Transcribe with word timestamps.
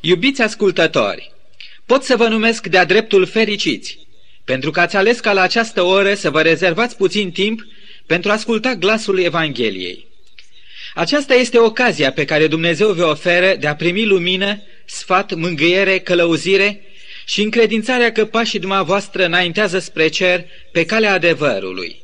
Iubiți 0.00 0.42
ascultători, 0.42 1.32
pot 1.86 2.02
să 2.02 2.16
vă 2.16 2.28
numesc 2.28 2.66
de-a 2.66 2.84
dreptul 2.84 3.26
fericiți, 3.26 3.98
pentru 4.44 4.70
că 4.70 4.80
ați 4.80 4.96
ales 4.96 5.20
ca 5.20 5.32
la 5.32 5.40
această 5.40 5.82
oră 5.82 6.14
să 6.14 6.30
vă 6.30 6.42
rezervați 6.42 6.96
puțin 6.96 7.30
timp 7.30 7.60
pentru 8.06 8.30
a 8.30 8.32
asculta 8.32 8.74
glasul 8.74 9.18
Evangheliei. 9.18 10.06
Aceasta 10.94 11.34
este 11.34 11.58
ocazia 11.58 12.12
pe 12.12 12.24
care 12.24 12.46
Dumnezeu 12.46 12.92
vă 12.92 13.04
oferă 13.04 13.56
de 13.60 13.66
a 13.66 13.74
primi 13.74 14.04
lumină, 14.04 14.62
sfat, 14.86 15.34
mângâiere, 15.34 15.98
călăuzire 15.98 16.80
și 17.24 17.42
încredințarea 17.42 18.12
că 18.12 18.24
pașii 18.24 18.58
dumneavoastră 18.58 19.24
înaintează 19.24 19.78
spre 19.78 20.08
cer 20.08 20.44
pe 20.72 20.84
calea 20.84 21.12
adevărului. 21.12 22.02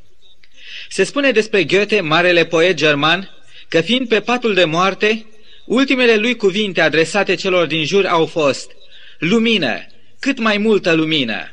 Se 0.88 1.04
spune 1.04 1.30
despre 1.30 1.64
Goethe, 1.64 2.00
marele 2.00 2.44
poet 2.44 2.76
german, 2.76 3.30
că 3.68 3.80
fiind 3.80 4.08
pe 4.08 4.20
patul 4.20 4.54
de 4.54 4.64
moarte, 4.64 5.26
ultimele 5.64 6.16
lui 6.16 6.36
cuvinte 6.36 6.80
adresate 6.80 7.34
celor 7.34 7.66
din 7.66 7.84
jur 7.84 8.06
au 8.06 8.26
fost 8.26 8.70
Lumină, 9.18 9.86
cât 10.18 10.38
mai 10.38 10.58
multă 10.58 10.92
lumină. 10.92 11.52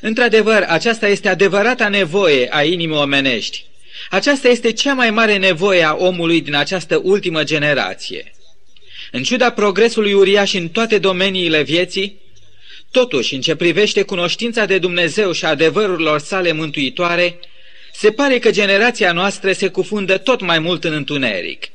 Într-adevăr, 0.00 0.64
aceasta 0.68 1.08
este 1.08 1.28
adevărata 1.28 1.88
nevoie 1.88 2.48
a 2.50 2.62
inimii 2.62 2.96
omenești. 2.96 3.64
Aceasta 4.10 4.48
este 4.48 4.72
cea 4.72 4.94
mai 4.94 5.10
mare 5.10 5.36
nevoie 5.36 5.82
a 5.82 5.94
omului 5.94 6.40
din 6.40 6.54
această 6.54 7.00
ultimă 7.02 7.44
generație. 7.44 8.32
În 9.10 9.22
ciuda 9.22 9.50
progresului 9.50 10.12
uriaș 10.12 10.52
în 10.54 10.68
toate 10.68 10.98
domeniile 10.98 11.62
vieții, 11.62 12.20
totuși, 12.90 13.34
în 13.34 13.40
ce 13.40 13.54
privește 13.54 14.02
cunoștința 14.02 14.64
de 14.64 14.78
Dumnezeu 14.78 15.32
și 15.32 15.44
adevărurilor 15.44 16.18
sale 16.18 16.52
mântuitoare, 16.52 17.38
se 17.92 18.10
pare 18.10 18.38
că 18.38 18.50
generația 18.50 19.12
noastră 19.12 19.52
se 19.52 19.68
cufundă 19.68 20.18
tot 20.18 20.40
mai 20.40 20.58
mult 20.58 20.84
în 20.84 20.92
întuneric. 20.92 21.66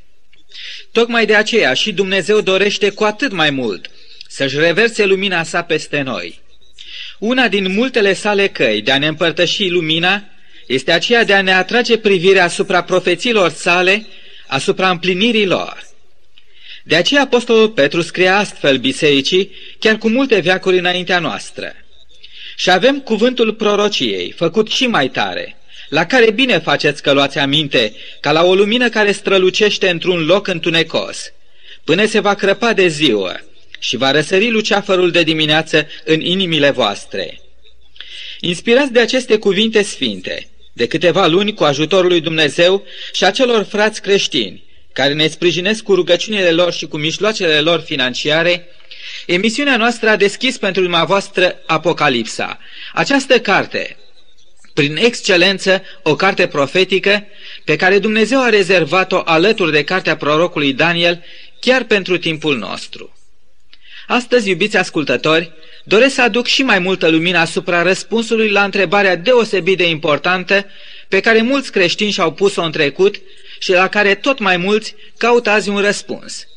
Tocmai 0.91 1.25
de 1.25 1.35
aceea 1.35 1.73
și 1.73 1.93
Dumnezeu 1.93 2.41
dorește 2.41 2.89
cu 2.89 3.03
atât 3.03 3.31
mai 3.31 3.49
mult 3.49 3.89
să-și 4.27 4.57
reverse 4.57 5.05
lumina 5.05 5.43
sa 5.43 5.61
peste 5.63 6.01
noi. 6.01 6.41
Una 7.19 7.47
din 7.47 7.71
multele 7.73 8.13
sale 8.13 8.47
căi 8.47 8.81
de 8.81 8.91
a 8.91 8.97
ne 8.97 9.07
împărtăși 9.07 9.67
lumina 9.67 10.23
este 10.67 10.91
aceea 10.91 11.23
de 11.23 11.33
a 11.33 11.41
ne 11.41 11.53
atrage 11.53 11.97
privirea 11.97 12.43
asupra 12.43 12.83
profeților 12.83 13.51
sale, 13.51 14.05
asupra 14.47 14.89
împlinirii 14.89 15.45
lor. 15.45 15.87
De 16.83 16.95
aceea 16.95 17.21
Apostolul 17.21 17.69
Petru 17.69 18.01
scrie 18.01 18.27
astfel 18.27 18.77
bisericii, 18.77 19.51
chiar 19.79 19.97
cu 19.97 20.09
multe 20.09 20.39
veacuri 20.39 20.77
înaintea 20.77 21.19
noastră. 21.19 21.75
Și 22.55 22.69
avem 22.69 22.99
cuvântul 22.99 23.53
prorociei, 23.53 24.31
făcut 24.31 24.71
și 24.71 24.87
mai 24.87 25.09
tare, 25.09 25.57
la 25.93 26.05
care 26.05 26.31
bine 26.31 26.59
faceți 26.59 27.01
că 27.01 27.11
luați 27.11 27.37
aminte, 27.37 27.93
ca 28.19 28.31
la 28.31 28.43
o 28.43 28.55
lumină 28.55 28.89
care 28.89 29.11
strălucește 29.11 29.89
într-un 29.89 30.25
loc 30.25 30.47
întunecos, 30.47 31.31
până 31.83 32.05
se 32.05 32.19
va 32.19 32.33
crăpa 32.33 32.73
de 32.73 32.87
ziua 32.87 33.39
și 33.79 33.97
va 33.97 34.11
răsări 34.11 34.49
luceafărul 34.49 35.11
de 35.11 35.23
dimineață 35.23 35.87
în 36.03 36.19
inimile 36.19 36.69
voastre. 36.69 37.39
Inspirați 38.39 38.91
de 38.91 38.99
aceste 38.99 39.37
cuvinte 39.37 39.81
sfinte, 39.81 40.49
de 40.73 40.87
câteva 40.87 41.27
luni 41.27 41.53
cu 41.53 41.63
ajutorul 41.63 42.09
lui 42.09 42.21
Dumnezeu 42.21 42.85
și 43.11 43.23
a 43.23 43.31
celor 43.31 43.63
frați 43.63 44.01
creștini, 44.01 44.63
care 44.93 45.13
ne 45.13 45.27
sprijinesc 45.27 45.83
cu 45.83 45.95
rugăciunile 45.95 46.51
lor 46.51 46.73
și 46.73 46.85
cu 46.85 46.97
mijloacele 46.97 47.59
lor 47.59 47.79
financiare, 47.79 48.67
emisiunea 49.25 49.77
noastră 49.77 50.09
a 50.09 50.15
deschis 50.15 50.57
pentru 50.57 50.81
dumneavoastră 50.81 51.61
Apocalipsa. 51.65 52.59
Această 52.93 53.39
carte, 53.39 53.97
prin 54.73 54.95
excelență 54.95 55.83
o 56.03 56.15
carte 56.15 56.47
profetică 56.47 57.25
pe 57.63 57.75
care 57.75 57.99
Dumnezeu 57.99 58.41
a 58.41 58.49
rezervat-o 58.49 59.21
alături 59.25 59.71
de 59.71 59.83
cartea 59.83 60.17
prorocului 60.17 60.73
Daniel 60.73 61.23
chiar 61.59 61.83
pentru 61.83 62.17
timpul 62.17 62.57
nostru. 62.57 63.13
Astăzi, 64.07 64.49
iubiți 64.49 64.77
ascultători, 64.77 65.51
doresc 65.83 66.13
să 66.13 66.21
aduc 66.21 66.45
și 66.45 66.63
mai 66.63 66.79
multă 66.79 67.09
lumină 67.09 67.37
asupra 67.37 67.81
răspunsului 67.81 68.49
la 68.49 68.63
întrebarea 68.63 69.15
deosebit 69.15 69.77
de 69.77 69.89
importantă 69.89 70.65
pe 71.07 71.19
care 71.19 71.41
mulți 71.41 71.71
creștini 71.71 72.11
și-au 72.11 72.31
pus-o 72.31 72.61
în 72.61 72.71
trecut 72.71 73.21
și 73.59 73.71
la 73.71 73.87
care 73.87 74.15
tot 74.15 74.39
mai 74.39 74.57
mulți 74.57 74.95
caută 75.17 75.49
azi 75.49 75.69
un 75.69 75.79
răspuns. 75.79 76.47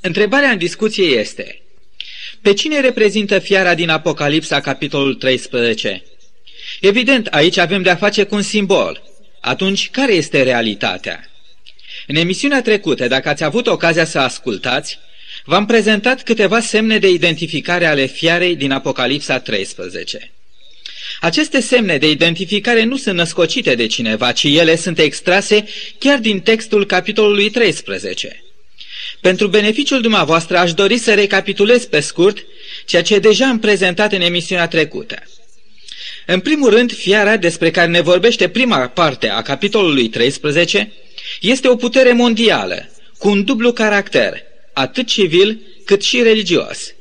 Întrebarea 0.00 0.50
în 0.50 0.58
discuție 0.58 1.04
este, 1.04 1.62
pe 2.42 2.52
cine 2.52 2.80
reprezintă 2.80 3.38
fiara 3.38 3.74
din 3.74 3.88
Apocalipsa, 3.88 4.60
capitolul 4.60 5.14
13? 5.14 6.02
Evident, 6.80 7.26
aici 7.26 7.56
avem 7.56 7.82
de-a 7.82 7.96
face 7.96 8.22
cu 8.24 8.34
un 8.34 8.42
simbol. 8.42 9.02
Atunci, 9.40 9.90
care 9.90 10.12
este 10.12 10.42
realitatea? 10.42 11.30
În 12.06 12.16
emisiunea 12.16 12.62
trecută, 12.62 13.08
dacă 13.08 13.28
ați 13.28 13.44
avut 13.44 13.66
ocazia 13.66 14.04
să 14.04 14.18
ascultați, 14.18 14.98
v-am 15.44 15.66
prezentat 15.66 16.22
câteva 16.22 16.60
semne 16.60 16.98
de 16.98 17.08
identificare 17.08 17.86
ale 17.86 18.06
fiarei 18.06 18.56
din 18.56 18.70
Apocalipsa 18.70 19.38
13. 19.38 20.32
Aceste 21.20 21.60
semne 21.60 21.96
de 21.96 22.10
identificare 22.10 22.84
nu 22.84 22.96
sunt 22.96 23.16
născocite 23.16 23.74
de 23.74 23.86
cineva, 23.86 24.32
ci 24.32 24.44
ele 24.44 24.76
sunt 24.76 24.98
extrase 24.98 25.64
chiar 25.98 26.18
din 26.18 26.40
textul 26.40 26.86
capitolului 26.86 27.50
13. 27.50 28.42
Pentru 29.20 29.48
beneficiul 29.48 30.00
dumneavoastră 30.00 30.56
aș 30.56 30.74
dori 30.74 30.98
să 30.98 31.14
recapitulez 31.14 31.84
pe 31.84 32.00
scurt 32.00 32.44
ceea 32.86 33.02
ce 33.02 33.18
deja 33.18 33.46
am 33.46 33.58
prezentat 33.58 34.12
în 34.12 34.20
emisiunea 34.20 34.68
trecută. 34.68 35.16
În 36.30 36.40
primul 36.40 36.70
rând, 36.70 36.92
fiara 36.92 37.36
despre 37.36 37.70
care 37.70 37.90
ne 37.90 38.00
vorbește 38.00 38.48
prima 38.48 38.88
parte 38.88 39.28
a 39.28 39.42
capitolului 39.42 40.08
13 40.08 40.92
este 41.40 41.68
o 41.68 41.76
putere 41.76 42.12
mondială, 42.12 42.88
cu 43.18 43.28
un 43.28 43.44
dublu 43.44 43.72
caracter, 43.72 44.42
atât 44.72 45.06
civil 45.06 45.60
cât 45.84 46.02
și 46.02 46.22
religios. 46.22 46.94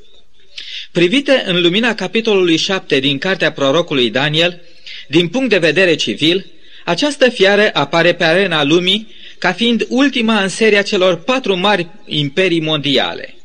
Privite 0.92 1.44
în 1.46 1.62
lumina 1.62 1.96
capitolului 1.96 2.58
7 2.58 3.00
din 3.00 3.18
cartea 3.18 3.52
prorocului 3.52 4.10
Daniel, 4.10 4.62
din 5.08 5.28
punct 5.28 5.50
de 5.50 5.58
vedere 5.58 5.96
civil, 5.96 6.46
această 6.86 7.30
fiară 7.30 7.70
apare 7.74 8.14
pe 8.14 8.24
arena 8.24 8.64
lumii 8.64 9.08
ca 9.38 9.52
fiind 9.52 9.86
ultima 9.90 10.42
în 10.42 10.50
seria 10.50 10.82
celor 10.82 11.16
patru 11.16 11.58
mari 11.58 11.88
imperii 12.06 12.62
mondiale. 12.62 13.36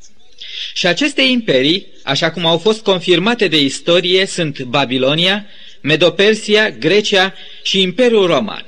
Și 0.75 0.87
aceste 0.87 1.23
imperii, 1.23 1.87
așa 2.03 2.31
cum 2.31 2.47
au 2.47 2.59
fost 2.59 2.83
confirmate 2.83 3.49
de 3.49 3.61
istorie, 3.61 4.27
sunt 4.27 4.63
Babilonia, 4.63 5.47
Medopersia, 5.83 6.71
Grecia 6.71 7.35
și 7.63 7.81
Imperiul 7.81 8.27
Roman. 8.27 8.65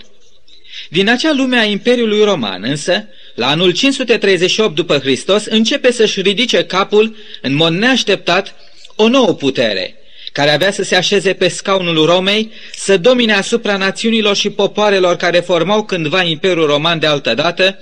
Din 0.89 1.09
acea 1.09 1.33
lume 1.33 1.59
a 1.59 1.65
Imperiului 1.65 2.25
Roman, 2.25 2.63
însă, 2.63 3.09
la 3.35 3.47
anul 3.49 3.71
538 3.71 4.75
după 4.75 4.99
Hristos, 4.99 5.45
începe 5.45 5.93
să-și 5.93 6.21
ridice 6.21 6.65
capul 6.65 7.17
în 7.43 7.55
mod 7.55 7.73
neașteptat 7.73 8.55
o 8.97 9.09
nouă 9.09 9.35
putere, 9.35 9.97
care 10.33 10.51
avea 10.51 10.71
să 10.71 10.83
se 10.83 10.97
așeze 10.97 11.33
pe 11.33 11.49
scaunul 11.49 12.07
Romei, 12.07 12.53
să 12.77 12.97
domine 12.97 13.33
asupra 13.33 13.77
națiunilor 13.77 14.37
și 14.37 14.51
popoarelor 14.51 15.17
care 15.17 15.41
formau 15.41 15.85
cândva 15.85 16.23
Imperiul 16.23 16.67
Roman 16.67 16.99
de 16.99 17.07
altă 17.07 17.35
dată, 17.35 17.79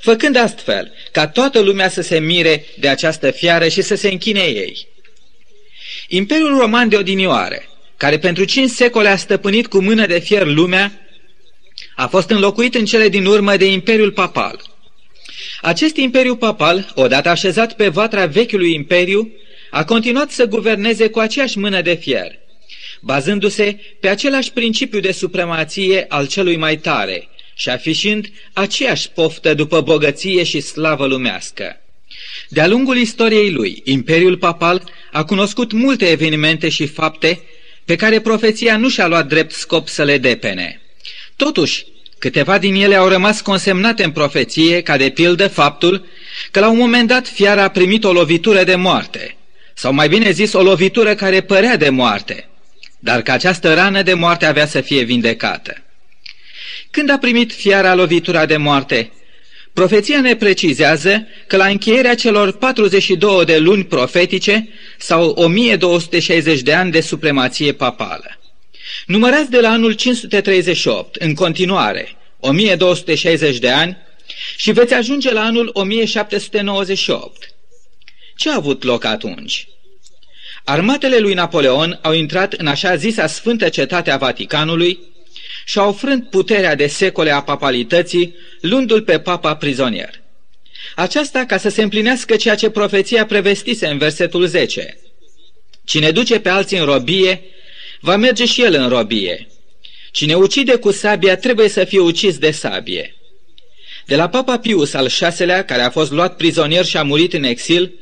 făcând 0.00 0.36
astfel 0.36 0.92
ca 1.12 1.26
toată 1.28 1.60
lumea 1.60 1.88
să 1.88 2.02
se 2.02 2.18
mire 2.18 2.64
de 2.78 2.88
această 2.88 3.30
fiară 3.30 3.68
și 3.68 3.82
să 3.82 3.94
se 3.94 4.08
închine 4.08 4.40
ei. 4.40 4.88
Imperiul 6.08 6.58
Roman 6.58 6.88
de 6.88 6.96
odinioare, 6.96 7.68
care 7.98 8.18
pentru 8.18 8.44
cinci 8.44 8.70
secole 8.70 9.08
a 9.08 9.16
stăpânit 9.16 9.66
cu 9.66 9.82
mână 9.82 10.06
de 10.06 10.18
fier 10.18 10.46
lumea, 10.46 10.92
a 11.96 12.06
fost 12.06 12.30
înlocuit 12.30 12.74
în 12.74 12.84
cele 12.84 13.08
din 13.08 13.26
urmă 13.26 13.56
de 13.56 13.64
Imperiul 13.64 14.12
Papal. 14.12 14.60
Acest 15.60 15.96
Imperiu 15.96 16.36
Papal, 16.36 16.92
odată 16.94 17.28
așezat 17.28 17.76
pe 17.76 17.88
vatra 17.88 18.26
vechiului 18.26 18.74
imperiu, 18.74 19.32
a 19.70 19.84
continuat 19.84 20.30
să 20.30 20.46
guverneze 20.46 21.08
cu 21.08 21.18
aceeași 21.18 21.58
mână 21.58 21.80
de 21.80 21.94
fier, 21.94 22.38
bazându-se 23.00 23.80
pe 24.00 24.08
același 24.08 24.52
principiu 24.52 25.00
de 25.00 25.12
supremație 25.12 26.04
al 26.08 26.26
celui 26.26 26.56
mai 26.56 26.76
tare 26.76 27.28
și 27.54 27.68
afișind 27.68 28.26
aceeași 28.52 29.10
poftă 29.10 29.54
după 29.54 29.80
bogăție 29.80 30.42
și 30.42 30.60
slavă 30.60 31.06
lumească. 31.06 31.80
De-a 32.48 32.66
lungul 32.66 32.96
istoriei 32.96 33.50
lui, 33.50 33.82
Imperiul 33.84 34.36
Papal 34.36 34.90
a 35.12 35.24
cunoscut 35.24 35.72
multe 35.72 36.10
evenimente 36.10 36.68
și 36.68 36.86
fapte 36.86 37.42
pe 37.88 37.96
care 37.96 38.20
profeția 38.20 38.76
nu 38.76 38.88
și-a 38.88 39.06
luat 39.06 39.26
drept 39.26 39.52
scop 39.52 39.88
să 39.88 40.02
le 40.04 40.18
depene. 40.18 40.80
Totuși, 41.36 41.86
câteva 42.18 42.58
din 42.58 42.74
ele 42.74 42.94
au 42.94 43.08
rămas 43.08 43.40
consemnate 43.40 44.04
în 44.04 44.10
profeție, 44.10 44.82
ca 44.82 44.96
de 44.96 45.08
pildă 45.10 45.48
faptul 45.48 46.06
că 46.50 46.60
la 46.60 46.68
un 46.68 46.76
moment 46.76 47.08
dat 47.08 47.28
fiara 47.28 47.62
a 47.62 47.68
primit 47.68 48.04
o 48.04 48.12
lovitură 48.12 48.64
de 48.64 48.74
moarte, 48.74 49.36
sau 49.74 49.92
mai 49.92 50.08
bine 50.08 50.30
zis 50.30 50.52
o 50.52 50.62
lovitură 50.62 51.14
care 51.14 51.40
părea 51.40 51.76
de 51.76 51.88
moarte, 51.88 52.48
dar 52.98 53.22
că 53.22 53.32
această 53.32 53.74
rană 53.74 54.02
de 54.02 54.14
moarte 54.14 54.46
avea 54.46 54.66
să 54.66 54.80
fie 54.80 55.02
vindecată. 55.02 55.82
Când 56.90 57.10
a 57.10 57.18
primit 57.18 57.52
fiara 57.52 57.94
lovitura 57.94 58.46
de 58.46 58.56
moarte, 58.56 59.12
Profeția 59.78 60.20
ne 60.20 60.36
precizează 60.36 61.26
că 61.46 61.56
la 61.56 61.66
încheierea 61.66 62.14
celor 62.14 62.52
42 62.52 63.44
de 63.44 63.58
luni 63.58 63.84
profetice 63.84 64.68
sau 64.98 65.28
1260 65.28 66.60
de 66.60 66.72
ani 66.72 66.90
de 66.90 67.00
supremație 67.00 67.72
papală. 67.72 68.38
Numărați 69.06 69.50
de 69.50 69.60
la 69.60 69.68
anul 69.68 69.92
538, 69.92 71.14
în 71.14 71.34
continuare, 71.34 72.16
1260 72.40 73.58
de 73.58 73.68
ani, 73.68 73.96
și 74.56 74.72
veți 74.72 74.94
ajunge 74.94 75.32
la 75.32 75.40
anul 75.40 75.70
1798. 75.72 77.54
Ce 78.36 78.50
a 78.50 78.54
avut 78.54 78.82
loc 78.82 79.04
atunci? 79.04 79.68
Armatele 80.64 81.18
lui 81.18 81.34
Napoleon 81.34 81.98
au 82.02 82.12
intrat 82.12 82.52
în 82.52 82.66
așa 82.66 82.96
zisa 82.96 83.26
Sfântă 83.26 83.68
Cetate 83.68 84.10
a 84.10 84.16
Vaticanului 84.16 84.98
și 85.68 85.78
au 85.78 85.92
frânt 85.92 86.30
puterea 86.30 86.74
de 86.74 86.86
secole 86.86 87.30
a 87.30 87.42
papalității, 87.42 88.34
luându-l 88.60 89.02
pe 89.02 89.18
papa 89.18 89.56
prizonier. 89.56 90.10
Aceasta 90.94 91.44
ca 91.44 91.56
să 91.56 91.68
se 91.68 91.82
împlinească 91.82 92.36
ceea 92.36 92.54
ce 92.54 92.70
profeția 92.70 93.26
prevestise 93.26 93.86
în 93.86 93.98
versetul 93.98 94.46
10. 94.46 94.98
Cine 95.84 96.10
duce 96.10 96.40
pe 96.40 96.48
alții 96.48 96.78
în 96.78 96.84
robie, 96.84 97.42
va 98.00 98.16
merge 98.16 98.44
și 98.44 98.62
el 98.62 98.74
în 98.74 98.88
robie. 98.88 99.46
Cine 100.12 100.34
ucide 100.34 100.76
cu 100.76 100.90
sabia 100.90 101.36
trebuie 101.36 101.68
să 101.68 101.84
fie 101.84 102.00
ucis 102.00 102.38
de 102.38 102.50
sabie. 102.50 103.14
De 104.06 104.16
la 104.16 104.28
Papa 104.28 104.58
Pius 104.58 104.94
al 104.94 105.10
VI-lea, 105.18 105.64
care 105.64 105.82
a 105.82 105.90
fost 105.90 106.10
luat 106.10 106.36
prizonier 106.36 106.84
și 106.84 106.96
a 106.96 107.02
murit 107.02 107.32
în 107.32 107.42
exil, 107.42 107.92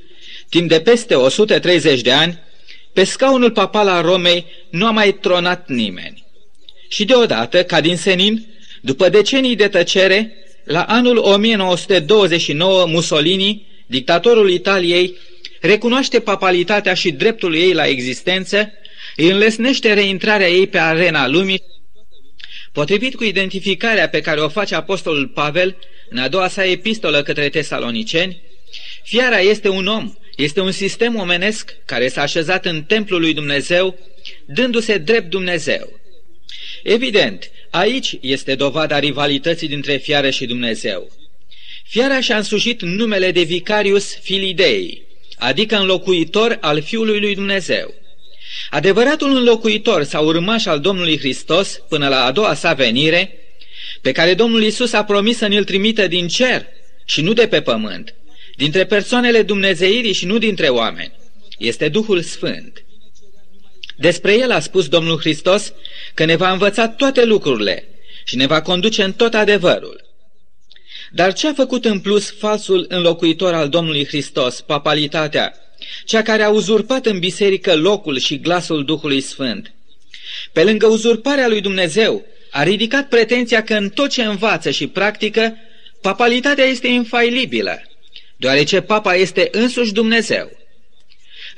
timp 0.48 0.69
de 0.69 0.80
peste 0.80 1.14
130 1.14 2.00
de 2.00 2.12
ani, 2.12 2.38
pe 2.92 3.04
scaunul 3.04 3.50
papal 3.50 3.88
al 3.88 4.02
Romei 4.02 4.46
nu 4.70 4.86
a 4.86 4.90
mai 4.90 5.12
tronat 5.12 5.69
nimeni. 5.69 6.25
Și 6.88 7.04
deodată, 7.04 7.64
ca 7.64 7.80
din 7.80 7.96
senin, 7.96 8.46
după 8.80 9.08
decenii 9.08 9.56
de 9.56 9.68
tăcere, 9.68 10.32
la 10.64 10.82
anul 10.82 11.16
1929, 11.16 12.86
Mussolini, 12.86 13.66
dictatorul 13.86 14.50
Italiei, 14.50 15.16
recunoaște 15.60 16.20
papalitatea 16.20 16.94
și 16.94 17.10
dreptul 17.10 17.54
ei 17.54 17.72
la 17.72 17.86
existență, 17.86 18.72
îi 19.16 19.30
înlesnește 19.30 19.92
reintrarea 19.92 20.48
ei 20.48 20.66
pe 20.66 20.78
arena 20.78 21.28
lumii, 21.28 21.62
potrivit 22.72 23.14
cu 23.14 23.24
identificarea 23.24 24.08
pe 24.08 24.20
care 24.20 24.40
o 24.40 24.48
face 24.48 24.74
apostolul 24.74 25.28
Pavel 25.28 25.76
în 26.10 26.18
a 26.18 26.28
doua 26.28 26.48
sa 26.48 26.64
epistolă 26.64 27.22
către 27.22 27.48
tesaloniceni, 27.48 28.42
fiara 29.02 29.38
este 29.38 29.68
un 29.68 29.86
om, 29.86 30.14
este 30.36 30.60
un 30.60 30.70
sistem 30.70 31.16
omenesc 31.16 31.76
care 31.84 32.08
s-a 32.08 32.20
așezat 32.20 32.66
în 32.66 32.82
templul 32.82 33.20
lui 33.20 33.34
Dumnezeu, 33.34 33.98
dându-se 34.46 34.98
drept 34.98 35.30
Dumnezeu. 35.30 36.00
Evident, 36.88 37.50
aici 37.70 38.18
este 38.20 38.54
dovada 38.54 38.98
rivalității 38.98 39.68
dintre 39.68 39.96
fiară 39.96 40.30
și 40.30 40.46
Dumnezeu. 40.46 41.10
Fiara 41.84 42.20
și-a 42.20 42.36
însușit 42.36 42.82
numele 42.82 43.30
de 43.30 43.42
Vicarius 43.42 44.14
Filidei, 44.14 45.02
adică 45.36 45.76
înlocuitor 45.76 46.58
al 46.60 46.82
Fiului 46.82 47.20
lui 47.20 47.34
Dumnezeu. 47.34 47.94
Adevăratul 48.70 49.36
înlocuitor 49.36 50.02
sau 50.02 50.26
urmaș 50.26 50.66
al 50.66 50.80
Domnului 50.80 51.18
Hristos 51.18 51.80
până 51.88 52.08
la 52.08 52.24
a 52.24 52.32
doua 52.32 52.54
sa 52.54 52.72
venire, 52.72 53.38
pe 54.00 54.12
care 54.12 54.34
Domnul 54.34 54.62
Isus 54.62 54.92
a 54.92 55.04
promis 55.04 55.36
să 55.36 55.46
ne-l 55.46 55.64
trimită 55.64 56.06
din 56.06 56.28
cer 56.28 56.66
și 57.04 57.20
nu 57.20 57.32
de 57.32 57.46
pe 57.46 57.60
pământ, 57.62 58.14
dintre 58.56 58.84
persoanele 58.84 59.42
dumnezeirii 59.42 60.12
și 60.12 60.26
nu 60.26 60.38
dintre 60.38 60.68
oameni, 60.68 61.12
este 61.58 61.88
Duhul 61.88 62.22
Sfânt. 62.22 62.85
Despre 63.96 64.38
el 64.38 64.50
a 64.50 64.60
spus 64.60 64.88
Domnul 64.88 65.19
Hristos 65.19 65.72
că 66.14 66.25
ne 66.25 66.37
va 66.37 66.50
învăța 66.50 66.88
toate 66.88 67.25
lucrurile 67.25 67.88
și 68.25 68.37
ne 68.37 68.46
va 68.46 68.62
conduce 68.62 69.02
în 69.02 69.12
tot 69.12 69.34
adevărul. 69.34 70.04
Dar 71.12 71.32
ce 71.32 71.48
a 71.48 71.52
făcut 71.52 71.84
în 71.84 72.00
plus 72.00 72.31
falsul 72.38 72.87
înlocuitor 72.88 73.54
al 73.54 73.69
Domnului 73.69 74.06
Hristos, 74.06 74.60
papalitatea, 74.60 75.54
cea 76.04 76.22
care 76.22 76.43
a 76.43 76.48
uzurpat 76.48 77.06
în 77.06 77.19
biserică 77.19 77.75
locul 77.75 78.19
și 78.19 78.40
glasul 78.40 78.84
Duhului 78.84 79.20
Sfânt? 79.20 79.72
Pe 80.52 80.62
lângă 80.62 80.87
uzurparea 80.87 81.48
lui 81.48 81.60
Dumnezeu, 81.60 82.25
a 82.50 82.62
ridicat 82.62 83.08
pretenția 83.08 83.62
că 83.62 83.75
în 83.75 83.88
tot 83.88 84.10
ce 84.10 84.22
învață 84.22 84.70
și 84.70 84.87
practică, 84.87 85.56
papalitatea 86.00 86.64
este 86.64 86.87
infailibilă, 86.87 87.82
deoarece 88.37 88.81
papa 88.81 89.14
este 89.14 89.48
însuși 89.52 89.93
Dumnezeu. 89.93 90.50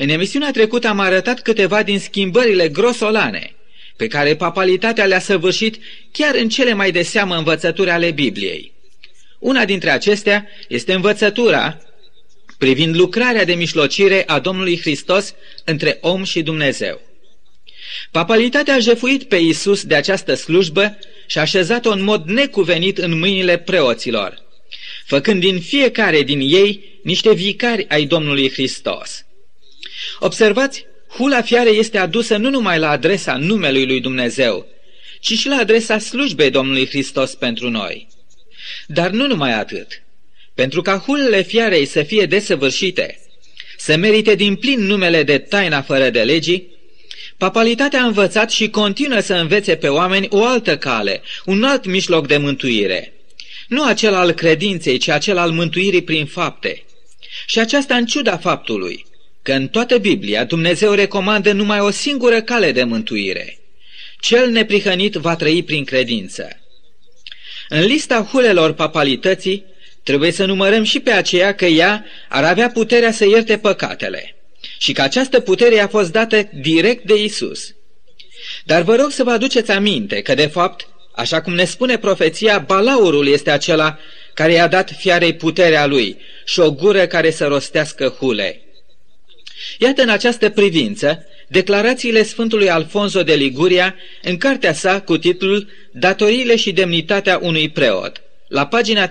În 0.00 0.08
emisiunea 0.08 0.50
trecută 0.50 0.88
am 0.88 1.00
arătat 1.00 1.40
câteva 1.40 1.82
din 1.82 1.98
schimbările 1.98 2.68
grosolane 2.68 3.52
pe 3.96 4.06
care 4.06 4.36
papalitatea 4.36 5.06
le-a 5.06 5.18
săvârșit 5.18 5.78
chiar 6.12 6.34
în 6.34 6.48
cele 6.48 6.72
mai 6.72 6.92
de 6.92 7.02
seamă 7.02 7.36
învățături 7.36 7.90
ale 7.90 8.10
Bibliei. 8.10 8.72
Una 9.38 9.64
dintre 9.64 9.90
acestea 9.90 10.46
este 10.68 10.92
învățătura 10.92 11.78
privind 12.58 12.96
lucrarea 12.96 13.44
de 13.44 13.54
mișlocire 13.54 14.24
a 14.26 14.38
Domnului 14.38 14.80
Hristos 14.80 15.34
între 15.64 15.98
om 16.00 16.24
și 16.24 16.42
Dumnezeu. 16.42 17.00
Papalitatea 18.10 18.74
a 18.74 18.78
jefuit 18.78 19.22
pe 19.24 19.36
Isus 19.36 19.84
de 19.84 19.94
această 19.94 20.34
slujbă 20.34 20.98
și 21.26 21.38
a 21.38 21.40
așezat-o 21.40 21.90
în 21.90 22.02
mod 22.02 22.24
necuvenit 22.26 22.98
în 22.98 23.18
mâinile 23.18 23.58
preoților, 23.58 24.42
făcând 25.06 25.40
din 25.40 25.60
fiecare 25.60 26.22
din 26.22 26.40
ei 26.40 27.00
niște 27.02 27.34
vicari 27.34 27.88
ai 27.88 28.04
Domnului 28.04 28.50
Hristos. 28.50 29.22
Observați, 30.18 30.86
hula 31.08 31.42
fiare 31.42 31.70
este 31.70 31.98
adusă 31.98 32.36
nu 32.36 32.50
numai 32.50 32.78
la 32.78 32.90
adresa 32.90 33.36
numelui 33.36 33.86
lui 33.86 34.00
Dumnezeu, 34.00 34.66
ci 35.20 35.38
și 35.38 35.48
la 35.48 35.56
adresa 35.56 35.98
slujbei 35.98 36.50
Domnului 36.50 36.86
Hristos 36.86 37.34
pentru 37.34 37.70
noi. 37.70 38.08
Dar 38.86 39.10
nu 39.10 39.26
numai 39.26 39.52
atât. 39.52 40.02
Pentru 40.54 40.82
ca 40.82 40.98
hulele 41.06 41.42
fiarei 41.42 41.84
să 41.84 42.02
fie 42.02 42.26
desăvârșite, 42.26 43.18
să 43.76 43.96
merite 43.96 44.34
din 44.34 44.56
plin 44.56 44.80
numele 44.80 45.22
de 45.22 45.38
taina 45.38 45.82
fără 45.82 46.10
de 46.10 46.22
legii, 46.22 46.76
Papalitatea 47.36 48.02
a 48.02 48.06
învățat 48.06 48.50
și 48.50 48.70
continuă 48.70 49.20
să 49.20 49.34
învețe 49.34 49.76
pe 49.76 49.88
oameni 49.88 50.26
o 50.30 50.44
altă 50.44 50.78
cale, 50.78 51.22
un 51.44 51.64
alt 51.64 51.86
mijloc 51.86 52.26
de 52.26 52.36
mântuire. 52.36 53.12
Nu 53.68 53.84
acela 53.84 54.18
al 54.18 54.32
credinței, 54.32 54.98
ci 54.98 55.08
acela 55.08 55.42
al 55.42 55.50
mântuirii 55.50 56.02
prin 56.02 56.26
fapte. 56.26 56.84
Și 57.46 57.58
aceasta 57.58 57.94
în 57.94 58.06
ciuda 58.06 58.36
faptului 58.36 59.06
că 59.48 59.54
în 59.54 59.68
toată 59.68 59.98
Biblia 59.98 60.44
Dumnezeu 60.44 60.92
recomandă 60.92 61.52
numai 61.52 61.80
o 61.80 61.90
singură 61.90 62.40
cale 62.40 62.72
de 62.72 62.84
mântuire. 62.84 63.58
Cel 64.20 64.50
neprihănit 64.50 65.14
va 65.14 65.36
trăi 65.36 65.62
prin 65.62 65.84
credință. 65.84 66.48
În 67.68 67.80
lista 67.80 68.28
hulelor 68.32 68.72
papalității 68.72 69.64
trebuie 70.02 70.30
să 70.30 70.44
numărăm 70.44 70.82
și 70.82 71.00
pe 71.00 71.10
aceea 71.10 71.54
că 71.54 71.64
ea 71.64 72.04
ar 72.28 72.44
avea 72.44 72.70
puterea 72.70 73.12
să 73.12 73.24
ierte 73.24 73.58
păcatele 73.58 74.36
și 74.78 74.92
că 74.92 75.02
această 75.02 75.40
putere 75.40 75.80
a 75.80 75.88
fost 75.88 76.12
dată 76.12 76.48
direct 76.52 77.04
de 77.04 77.22
Isus. 77.22 77.74
Dar 78.64 78.82
vă 78.82 78.96
rog 78.96 79.10
să 79.10 79.22
vă 79.22 79.30
aduceți 79.30 79.70
aminte 79.70 80.20
că, 80.22 80.34
de 80.34 80.46
fapt, 80.46 80.88
așa 81.14 81.40
cum 81.40 81.54
ne 81.54 81.64
spune 81.64 81.98
profeția, 81.98 82.58
balaurul 82.58 83.28
este 83.28 83.50
acela 83.50 83.98
care 84.34 84.52
i-a 84.52 84.66
dat 84.66 84.90
fiarei 84.98 85.34
puterea 85.34 85.86
lui 85.86 86.16
și 86.44 86.60
o 86.60 86.72
gură 86.72 87.06
care 87.06 87.30
să 87.30 87.46
rostească 87.46 88.08
hule. 88.08 88.62
Iată 89.78 90.02
în 90.02 90.08
această 90.08 90.50
privință 90.50 91.26
declarațiile 91.48 92.22
Sfântului 92.22 92.70
Alfonso 92.70 93.22
de 93.22 93.34
Liguria 93.34 93.94
în 94.22 94.36
cartea 94.36 94.72
sa 94.72 95.00
cu 95.00 95.18
titlul 95.18 95.68
Datoriile 95.92 96.56
și 96.56 96.72
demnitatea 96.72 97.38
unui 97.42 97.68
preot, 97.68 98.22
la 98.48 98.66
pagina 98.66 99.08
34-35. 99.08 99.10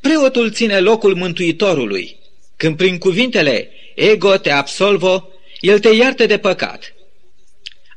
Preotul 0.00 0.52
ține 0.52 0.78
locul 0.78 1.14
Mântuitorului, 1.14 2.16
când 2.56 2.76
prin 2.76 2.98
cuvintele 2.98 3.70
ego 3.94 4.36
te 4.36 4.50
absolvo, 4.50 5.28
el 5.60 5.78
te 5.78 5.88
iartă 5.88 6.26
de 6.26 6.38
păcat. 6.38 6.94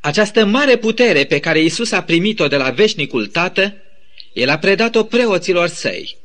Această 0.02 0.46
mare 0.46 0.78
putere 0.78 1.24
pe 1.24 1.40
care 1.40 1.62
Isus 1.62 1.92
a 1.92 2.04
primit-o 2.04 2.48
de 2.48 2.56
la 2.56 2.70
veșnicul 2.70 3.28
Tată, 3.28 3.74
el 4.34 4.50
a 4.50 4.58
predat-o 4.58 5.04
preoților 5.04 5.68
săi. 5.68 6.18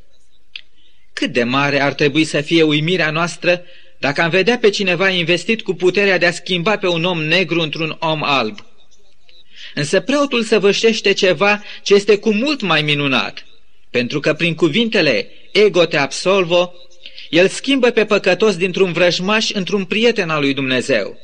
Cât 1.19 1.33
de 1.33 1.43
mare 1.43 1.81
ar 1.81 1.93
trebui 1.93 2.25
să 2.25 2.41
fie 2.41 2.63
uimirea 2.63 3.11
noastră 3.11 3.63
dacă 3.99 4.21
am 4.23 4.31
vedea 4.31 4.59
pe 4.59 4.71
cineva 4.71 5.09
investit 5.09 5.63
cu 5.63 5.75
puterea 5.75 6.19
de 6.19 6.27
a 6.27 6.31
schimba 6.31 6.77
pe 6.77 6.87
un 6.87 7.05
om 7.05 7.23
negru 7.23 7.61
într-un 7.61 7.97
om 7.99 8.23
alb. 8.23 8.59
Însă 9.75 10.01
preotul 10.01 10.43
săvârșește 10.43 11.13
ceva 11.13 11.63
ce 11.83 11.95
este 11.95 12.19
cu 12.19 12.33
mult 12.33 12.61
mai 12.61 12.83
minunat, 12.83 13.47
pentru 13.91 14.21
că 14.21 14.35
prin 14.35 14.55
cuvintele 14.55 15.31
ego 15.53 15.85
te 15.85 15.97
absolvo, 15.97 16.73
el 17.31 17.49
schimbă 17.49 17.91
pe 17.91 18.05
păcătos 18.05 18.57
dintr-un 18.57 18.93
vrăjmaș 18.93 19.51
într-un 19.51 19.85
prieten 19.85 20.31
al 20.31 20.41
lui 20.41 20.55
Dumnezeu 20.55 21.19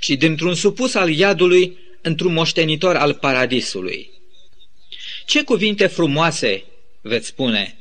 și 0.00 0.16
dintr-un 0.16 0.54
supus 0.54 0.94
al 0.94 1.10
iadului 1.10 1.78
într-un 2.02 2.32
moștenitor 2.32 2.96
al 2.96 3.14
paradisului. 3.14 4.10
Ce 5.26 5.42
cuvinte 5.42 5.86
frumoase, 5.86 6.64
veți 7.00 7.26
spune, 7.26 7.78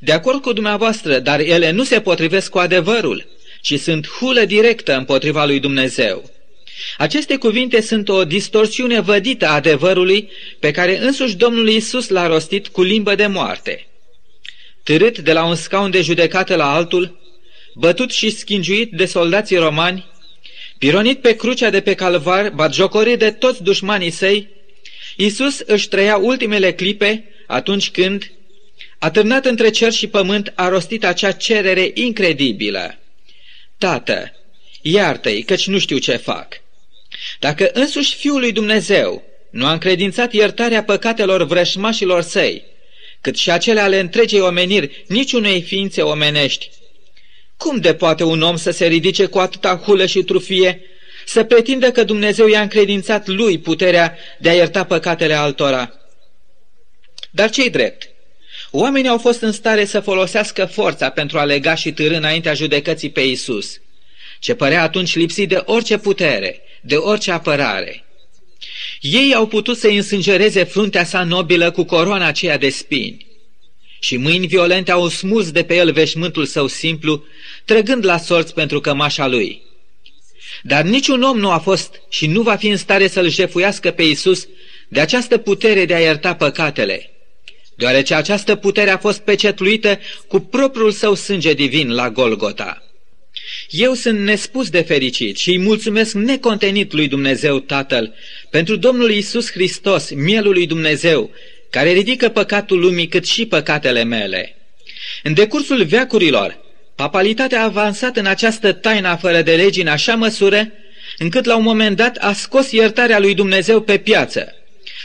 de 0.00 0.12
acord 0.12 0.42
cu 0.42 0.52
dumneavoastră, 0.52 1.18
dar 1.18 1.40
ele 1.40 1.70
nu 1.70 1.84
se 1.84 2.00
potrivesc 2.00 2.50
cu 2.50 2.58
adevărul, 2.58 3.26
ci 3.60 3.80
sunt 3.80 4.08
hulă 4.08 4.44
directă 4.44 4.96
împotriva 4.96 5.44
lui 5.44 5.60
Dumnezeu. 5.60 6.30
Aceste 6.98 7.36
cuvinte 7.36 7.80
sunt 7.80 8.08
o 8.08 8.24
distorsiune 8.24 9.00
vădită 9.00 9.46
a 9.46 9.54
adevărului 9.54 10.30
pe 10.58 10.70
care 10.70 10.98
însuși 10.98 11.36
Domnul 11.36 11.68
Isus 11.68 12.08
l-a 12.08 12.26
rostit 12.26 12.68
cu 12.68 12.82
limbă 12.82 13.14
de 13.14 13.26
moarte. 13.26 13.86
Târât 14.82 15.18
de 15.18 15.32
la 15.32 15.44
un 15.44 15.54
scaun 15.54 15.90
de 15.90 16.00
judecată 16.00 16.54
la 16.54 16.74
altul, 16.74 17.20
bătut 17.74 18.10
și 18.12 18.30
schingiuit 18.30 18.92
de 18.92 19.06
soldații 19.06 19.56
romani, 19.56 20.06
pironit 20.78 21.20
pe 21.20 21.36
crucea 21.36 21.70
de 21.70 21.80
pe 21.80 21.94
calvar, 21.94 22.50
batjocorit 22.50 23.18
de 23.18 23.30
toți 23.30 23.62
dușmanii 23.62 24.10
săi, 24.10 24.48
Isus 25.16 25.58
își 25.58 25.88
trăia 25.88 26.16
ultimele 26.16 26.72
clipe 26.72 27.24
atunci 27.46 27.90
când, 27.90 28.30
atârnat 28.98 29.44
între 29.44 29.70
cer 29.70 29.92
și 29.92 30.06
pământ, 30.06 30.52
a 30.54 30.68
rostit 30.68 31.04
acea 31.04 31.32
cerere 31.32 31.90
incredibilă. 31.94 32.98
Tată, 33.78 34.32
iartă-i, 34.82 35.42
căci 35.42 35.66
nu 35.66 35.78
știu 35.78 35.98
ce 35.98 36.16
fac. 36.16 36.60
Dacă 37.40 37.70
însuși 37.72 38.14
Fiul 38.14 38.40
lui 38.40 38.52
Dumnezeu 38.52 39.22
nu 39.50 39.66
a 39.66 39.72
încredințat 39.72 40.32
iertarea 40.32 40.84
păcatelor 40.84 41.42
vrășmașilor 41.42 42.22
săi, 42.22 42.64
cât 43.20 43.36
și 43.36 43.50
acele 43.50 43.80
ale 43.80 44.00
întregei 44.00 44.40
omeniri, 44.40 45.04
niciunei 45.08 45.62
ființe 45.62 46.02
omenești, 46.02 46.70
cum 47.56 47.80
de 47.80 47.94
poate 47.94 48.24
un 48.24 48.42
om 48.42 48.56
să 48.56 48.70
se 48.70 48.86
ridice 48.86 49.26
cu 49.26 49.38
atâta 49.38 49.76
hulă 49.76 50.06
și 50.06 50.22
trufie, 50.22 50.80
să 51.26 51.44
pretindă 51.44 51.90
că 51.90 52.04
Dumnezeu 52.04 52.46
i-a 52.46 52.60
încredințat 52.60 53.26
lui 53.26 53.58
puterea 53.58 54.18
de 54.38 54.48
a 54.48 54.54
ierta 54.54 54.84
păcatele 54.84 55.34
altora? 55.34 55.92
Dar 57.30 57.50
ce-i 57.50 57.70
drept? 57.70 58.08
Oamenii 58.70 59.10
au 59.10 59.18
fost 59.18 59.40
în 59.40 59.52
stare 59.52 59.84
să 59.84 60.00
folosească 60.00 60.64
forța 60.64 61.10
pentru 61.10 61.38
a 61.38 61.44
lega 61.44 61.74
și 61.74 61.92
târâ 61.92 62.16
înaintea 62.16 62.54
judecății 62.54 63.10
pe 63.10 63.20
Isus, 63.20 63.80
ce 64.38 64.54
părea 64.54 64.82
atunci 64.82 65.16
lipsit 65.16 65.48
de 65.48 65.62
orice 65.64 65.98
putere, 65.98 66.60
de 66.80 66.96
orice 66.96 67.30
apărare. 67.30 68.04
Ei 69.00 69.34
au 69.34 69.46
putut 69.46 69.76
să 69.76 69.88
însângereze 69.88 70.64
fruntea 70.64 71.04
sa 71.04 71.22
nobilă 71.22 71.70
cu 71.70 71.84
coroana 71.84 72.26
aceea 72.26 72.58
de 72.58 72.68
spini 72.68 73.26
și 74.00 74.16
mâini 74.16 74.46
violente 74.46 74.90
au 74.90 75.08
smuls 75.08 75.50
de 75.50 75.62
pe 75.62 75.74
el 75.74 75.92
veșmântul 75.92 76.44
său 76.44 76.66
simplu, 76.66 77.24
trăgând 77.64 78.04
la 78.04 78.18
sorți 78.18 78.54
pentru 78.54 78.80
cămașa 78.80 79.26
lui. 79.26 79.62
Dar 80.62 80.84
niciun 80.84 81.22
om 81.22 81.38
nu 81.38 81.50
a 81.50 81.58
fost 81.58 82.00
și 82.08 82.26
nu 82.26 82.42
va 82.42 82.56
fi 82.56 82.68
în 82.68 82.76
stare 82.76 83.08
să-l 83.08 83.30
jefuiască 83.30 83.90
pe 83.90 84.02
Isus 84.02 84.48
de 84.88 85.00
această 85.00 85.38
putere 85.38 85.84
de 85.84 85.94
a 85.94 85.98
ierta 85.98 86.34
păcatele, 86.34 87.10
deoarece 87.76 88.14
această 88.14 88.54
putere 88.54 88.90
a 88.90 88.96
fost 88.96 89.20
pecetluită 89.20 89.98
cu 90.28 90.38
propriul 90.40 90.90
său 90.90 91.14
sânge 91.14 91.52
divin 91.52 91.92
la 91.92 92.10
Golgota. 92.10 92.80
Eu 93.70 93.94
sunt 93.94 94.18
nespus 94.18 94.70
de 94.70 94.80
fericit 94.80 95.36
și 95.36 95.50
îi 95.50 95.58
mulțumesc 95.58 96.14
necontenit 96.14 96.92
lui 96.92 97.08
Dumnezeu 97.08 97.58
Tatăl 97.58 98.14
pentru 98.50 98.76
Domnul 98.76 99.10
Isus 99.10 99.50
Hristos, 99.50 100.10
mielul 100.10 100.52
lui 100.52 100.66
Dumnezeu, 100.66 101.30
care 101.70 101.92
ridică 101.92 102.28
păcatul 102.28 102.80
lumii 102.80 103.08
cât 103.08 103.26
și 103.26 103.46
păcatele 103.46 104.04
mele. 104.04 104.56
În 105.22 105.34
decursul 105.34 105.84
veacurilor, 105.84 106.58
papalitatea 106.94 107.60
a 107.60 107.64
avansat 107.64 108.16
în 108.16 108.26
această 108.26 108.72
taină 108.72 109.18
fără 109.20 109.42
de 109.42 109.54
legi 109.54 109.80
în 109.80 109.86
așa 109.86 110.14
măsură, 110.14 110.72
încât 111.18 111.44
la 111.44 111.56
un 111.56 111.62
moment 111.62 111.96
dat 111.96 112.16
a 112.16 112.32
scos 112.32 112.70
iertarea 112.72 113.18
lui 113.18 113.34
Dumnezeu 113.34 113.80
pe 113.80 113.98
piață, 113.98 114.54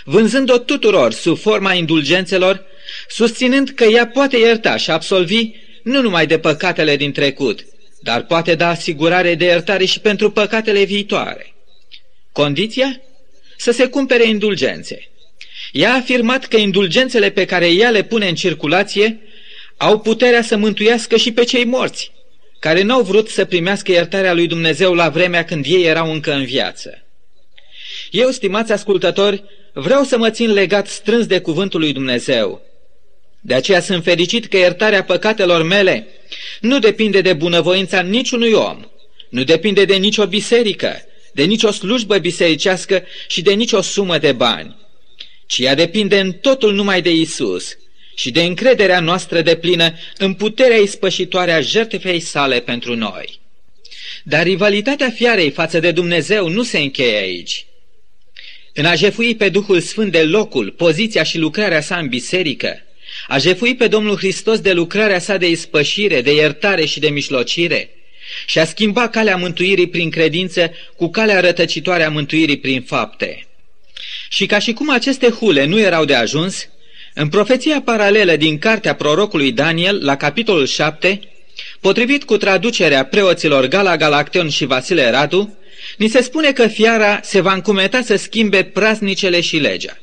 vânzând-o 0.04 0.58
tuturor 0.58 1.12
sub 1.14 1.38
forma 1.38 1.74
indulgențelor, 1.74 2.66
susținând 3.10 3.70
că 3.70 3.84
ea 3.84 4.08
poate 4.08 4.38
ierta 4.38 4.78
și 4.78 4.92
absolvi 4.92 5.50
nu 5.84 6.02
numai 6.02 6.28
de 6.28 6.40
păcatele 6.40 6.96
din 6.96 7.12
trecut, 7.12 7.66
dar 8.02 8.24
poate 8.24 8.56
da 8.56 8.68
asigurare 8.68 9.36
de 9.36 9.46
iertare 9.46 9.86
și 9.86 10.00
pentru 10.00 10.32
păcatele 10.32 10.84
viitoare. 10.84 11.54
Condiția? 12.32 13.02
Să 13.58 13.72
se 13.72 13.86
cumpere 13.88 14.28
indulgențe. 14.28 15.10
Ea 15.72 15.92
a 15.92 15.96
afirmat 15.96 16.46
că 16.46 16.58
indulgențele 16.58 17.30
pe 17.30 17.46
care 17.46 17.68
ea 17.68 17.90
le 17.90 18.04
pune 18.04 18.28
în 18.28 18.36
circulație 18.36 19.20
au 19.78 20.00
puterea 20.00 20.42
să 20.42 20.58
mântuiască 20.58 21.18
și 21.18 21.32
pe 21.32 21.44
cei 21.44 21.66
morți, 21.66 22.12
care 22.60 22.82
n-au 22.82 23.02
vrut 23.02 23.30
să 23.30 23.46
primească 23.46 23.92
iertarea 23.92 24.34
lui 24.34 24.48
Dumnezeu 24.48 24.94
la 24.94 25.10
vremea 25.10 25.46
când 25.46 25.66
ei 25.68 25.84
erau 25.84 26.12
încă 26.12 26.34
în 26.34 26.46
viață. 26.46 27.06
Eu, 28.12 28.30
stimați 28.30 28.72
ascultători, 28.72 29.44
vreau 29.74 30.04
să 30.04 30.18
mă 30.18 30.30
țin 30.30 30.52
legat 30.54 30.88
strâns 30.88 31.26
de 31.26 31.40
cuvântul 31.40 31.80
lui 31.80 31.94
Dumnezeu. 31.94 32.62
De 33.42 33.54
aceea 33.54 33.82
sunt 33.82 34.04
fericit 34.04 34.46
că 34.46 34.58
iertarea 34.58 35.04
păcatelor 35.04 35.64
mele 35.64 36.08
nu 36.60 36.80
depinde 36.80 37.22
de 37.22 37.34
bunăvoința 37.34 38.02
niciunui 38.02 38.52
om, 38.52 38.86
nu 39.30 39.44
depinde 39.44 39.86
de 39.86 39.96
nicio 39.96 40.26
biserică, 40.26 41.02
de 41.34 41.44
nicio 41.44 41.72
slujbă 41.72 42.18
bisericească 42.18 43.04
și 43.28 43.42
de 43.42 43.54
nicio 43.54 43.82
sumă 43.82 44.18
de 44.18 44.32
bani, 44.32 44.76
ci 45.46 45.58
ea 45.58 45.76
depinde 45.76 46.20
în 46.20 46.32
totul 46.32 46.74
numai 46.74 47.02
de 47.02 47.12
Isus 47.12 47.78
și 48.16 48.32
de 48.32 48.44
încrederea 48.44 49.00
noastră 49.00 49.42
de 49.42 49.56
plină 49.56 49.94
în 50.18 50.34
puterea 50.34 50.78
ispășitoare 50.78 51.52
a 51.52 51.62
jertfei 51.62 52.20
sale 52.20 52.60
pentru 52.60 52.96
noi. 52.96 53.40
Dar 54.24 54.44
rivalitatea 54.44 55.10
fiarei 55.10 55.52
față 55.52 55.80
de 55.80 55.92
Dumnezeu 55.92 56.48
nu 56.48 56.64
se 56.64 56.80
încheie 56.80 57.18
aici. 57.18 57.66
În 58.74 58.86
a 58.86 58.96
jefui 58.96 59.36
pe 59.36 59.50
Duhul 59.50 59.80
Sfânt 59.80 60.12
de 60.12 60.24
locul, 60.24 60.72
poziția 60.72 61.24
și 61.24 61.38
lucrarea 61.38 61.82
sa 61.82 61.98
în 61.98 62.08
biserică, 62.08 62.82
a 63.28 63.38
jefui 63.38 63.76
pe 63.76 63.88
Domnul 63.88 64.18
Hristos 64.18 64.60
de 64.60 64.72
lucrarea 64.72 65.20
sa 65.20 65.38
de 65.38 65.50
ispășire, 65.50 66.22
de 66.22 66.34
iertare 66.34 66.86
și 66.86 67.00
de 67.00 67.10
mișlocire 67.10 67.90
și 68.46 68.60
a 68.60 68.66
schimba 68.66 69.10
calea 69.10 69.36
mântuirii 69.36 69.88
prin 69.88 70.10
credință 70.10 70.72
cu 70.96 71.10
calea 71.10 71.40
rătăcitoare 71.40 72.04
a 72.04 72.10
mântuirii 72.10 72.58
prin 72.58 72.82
fapte. 72.82 73.48
Și 74.30 74.46
ca 74.46 74.60
și 74.60 74.74
cum 74.74 74.90
aceste 74.90 75.30
hule 75.30 75.66
nu 75.66 75.80
erau 75.80 76.06
de 76.06 76.16
ajuns, 76.16 76.68
în 77.14 77.28
profeția 77.28 77.82
paralelă 77.82 78.36
din 78.36 78.58
cartea 78.58 78.96
prorocului 78.96 79.52
Daniel, 79.52 80.06
la 80.06 80.16
capitolul 80.18 80.66
7, 80.66 81.20
potrivit 81.80 82.24
cu 82.24 82.38
traducerea 82.38 83.06
preoților 83.06 83.68
Gala 83.68 83.98
Galacteon 83.98 84.50
și 84.50 84.66
Vasile 84.66 85.10
Radu, 85.10 85.58
ni 85.98 86.08
se 86.08 86.22
spune 86.22 86.52
că 86.52 86.68
fiara 86.68 87.20
se 87.24 87.42
va 87.42 87.54
încumeta 87.54 88.02
să 88.02 88.16
schimbe 88.16 88.64
praznicele 88.64 89.42
și 89.42 89.58
legea. 89.58 89.98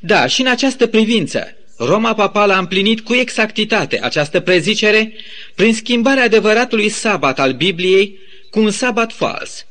Da, 0.00 0.26
și 0.26 0.40
în 0.40 0.46
această 0.46 0.86
privință, 0.86 1.56
Roma 1.76 2.14
papală 2.14 2.52
a 2.52 2.58
împlinit 2.58 3.00
cu 3.00 3.14
exactitate 3.14 3.98
această 4.02 4.40
prezicere 4.40 5.12
prin 5.54 5.74
schimbarea 5.74 6.22
adevăratului 6.22 6.88
sabat 6.88 7.38
al 7.38 7.52
Bibliei 7.52 8.18
cu 8.50 8.60
un 8.60 8.70
sabat 8.70 9.12
fals. 9.12 9.66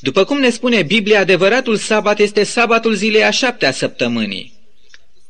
După 0.00 0.24
cum 0.24 0.38
ne 0.40 0.50
spune 0.50 0.82
Biblia, 0.82 1.20
adevăratul 1.20 1.76
sabat 1.76 2.18
este 2.18 2.42
sabatul 2.42 2.94
zilei 2.94 3.24
a 3.24 3.30
șaptea 3.30 3.72
săptămânii, 3.72 4.52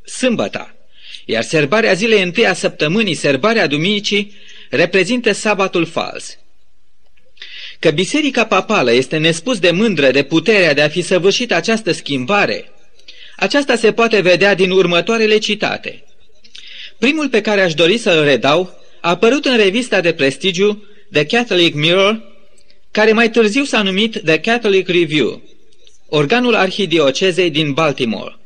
sâmbăta, 0.05 0.75
iar 1.25 1.43
serbarea 1.43 1.93
zilei 1.93 2.23
întâi 2.23 2.47
a 2.47 2.53
săptămânii, 2.53 3.15
serbarea 3.15 3.67
duminicii, 3.67 4.35
reprezintă 4.71 5.33
sabatul 5.33 5.87
fals. 5.87 6.39
Că 7.79 7.91
biserica 7.91 8.47
papală 8.47 8.93
este 8.93 9.17
nespus 9.17 9.59
de 9.59 9.71
mândră 9.71 10.11
de 10.11 10.23
puterea 10.23 10.75
de 10.75 10.83
a 10.83 10.89
fi 10.89 11.03
săvârșit 11.03 11.53
această 11.53 11.93
schimbare– 11.93 12.65
aceasta 13.41 13.77
se 13.77 13.93
poate 13.93 14.21
vedea 14.21 14.55
din 14.55 14.71
următoarele 14.71 15.39
citate. 15.39 16.05
Primul 16.99 17.29
pe 17.29 17.41
care 17.41 17.61
aș 17.61 17.75
dori 17.75 17.99
să-l 17.99 18.25
redau 18.25 18.79
a 19.01 19.09
apărut 19.09 19.45
în 19.45 19.57
revista 19.57 20.01
de 20.01 20.13
prestigiu 20.13 20.85
The 21.13 21.25
Catholic 21.25 21.75
Mirror, 21.75 22.23
care 22.91 23.13
mai 23.13 23.31
târziu 23.31 23.65
s-a 23.65 23.83
numit 23.83 24.23
The 24.25 24.39
Catholic 24.41 24.89
Review, 24.89 25.43
organul 26.09 26.55
arhidiocezei 26.55 27.51
din 27.51 27.73
Baltimore. 27.73 28.39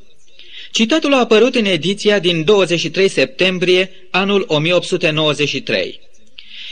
Citatul 0.71 1.15
a 1.15 1.19
apărut 1.19 1.55
în 1.55 1.65
ediția 1.65 2.19
din 2.19 2.45
23 2.45 3.09
septembrie 3.09 3.91
anul 4.11 4.45
1893. 4.47 6.01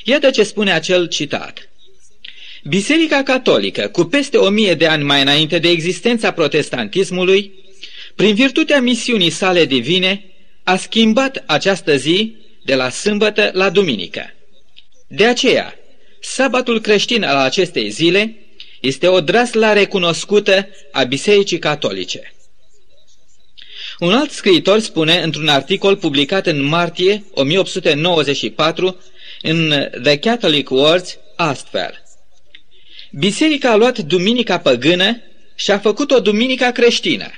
Iată 0.05 0.31
ce 0.31 0.43
spune 0.43 0.73
acel 0.73 1.09
citat. 1.09 1.70
Biserica 2.64 3.23
catolică, 3.23 3.88
cu 3.88 4.05
peste 4.05 4.37
o 4.37 4.49
mie 4.49 4.75
de 4.75 4.87
ani 4.87 5.05
mai 5.05 5.21
înainte 5.21 5.59
de 5.59 5.69
existența 5.69 6.33
protestantismului, 6.33 7.52
prin 8.14 8.35
virtutea 8.35 8.81
misiunii 8.81 9.31
sale 9.31 9.64
divine, 9.64 10.25
a 10.64 10.76
schimbat 10.76 11.43
această 11.47 11.97
zi 11.97 12.37
de 12.64 12.75
la 12.75 12.90
sâmbătă 12.90 13.50
la 13.52 13.71
duminică. 13.71 14.35
De 15.07 15.26
aceea, 15.26 15.75
sabatul 16.21 16.81
creștin 16.81 17.25
al 17.25 17.37
acestei 17.37 17.90
zile 17.90 18.37
este 18.81 19.07
o 19.07 19.21
drasla 19.21 19.73
recunoscută 19.73 20.69
a 20.93 21.02
Bisericii 21.02 21.59
Catolice. 21.59 22.35
Un 23.99 24.12
alt 24.12 24.31
scriitor 24.31 24.79
spune 24.79 25.23
într-un 25.23 25.49
articol 25.49 25.97
publicat 25.97 26.47
în 26.47 26.62
martie 26.62 27.25
1894 27.31 29.00
în 29.43 29.88
The 30.02 30.19
Catholic 30.19 30.71
Words 30.71 31.19
astfel. 31.37 32.00
Biserica 33.12 33.71
a 33.71 33.76
luat 33.76 33.99
duminica 33.99 34.59
păgână 34.59 35.23
și 35.55 35.71
a 35.71 35.79
făcut-o 35.79 36.21
duminica 36.21 36.71
creștină. 36.71 37.31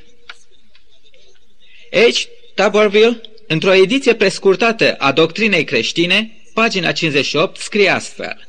H. 1.91 2.21
Taborville, 2.55 3.21
într-o 3.47 3.75
ediție 3.75 4.15
prescurtată 4.15 4.95
a 4.99 5.13
doctrinei 5.13 5.65
creștine, 5.65 6.43
pagina 6.55 6.93
58, 6.93 7.61
scrie 7.61 7.89
astfel. 7.89 8.47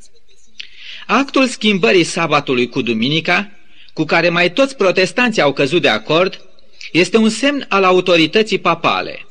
Actul 1.07 1.47
schimbării 1.47 2.03
sabatului 2.03 2.69
cu 2.69 2.81
duminica, 2.81 3.51
cu 3.93 4.03
care 4.03 4.29
mai 4.29 4.51
toți 4.51 4.75
protestanții 4.75 5.41
au 5.41 5.53
căzut 5.53 5.81
de 5.81 5.89
acord, 5.89 6.45
este 6.91 7.17
un 7.17 7.29
semn 7.29 7.65
al 7.69 7.83
autorității 7.83 8.59
papale. 8.59 9.25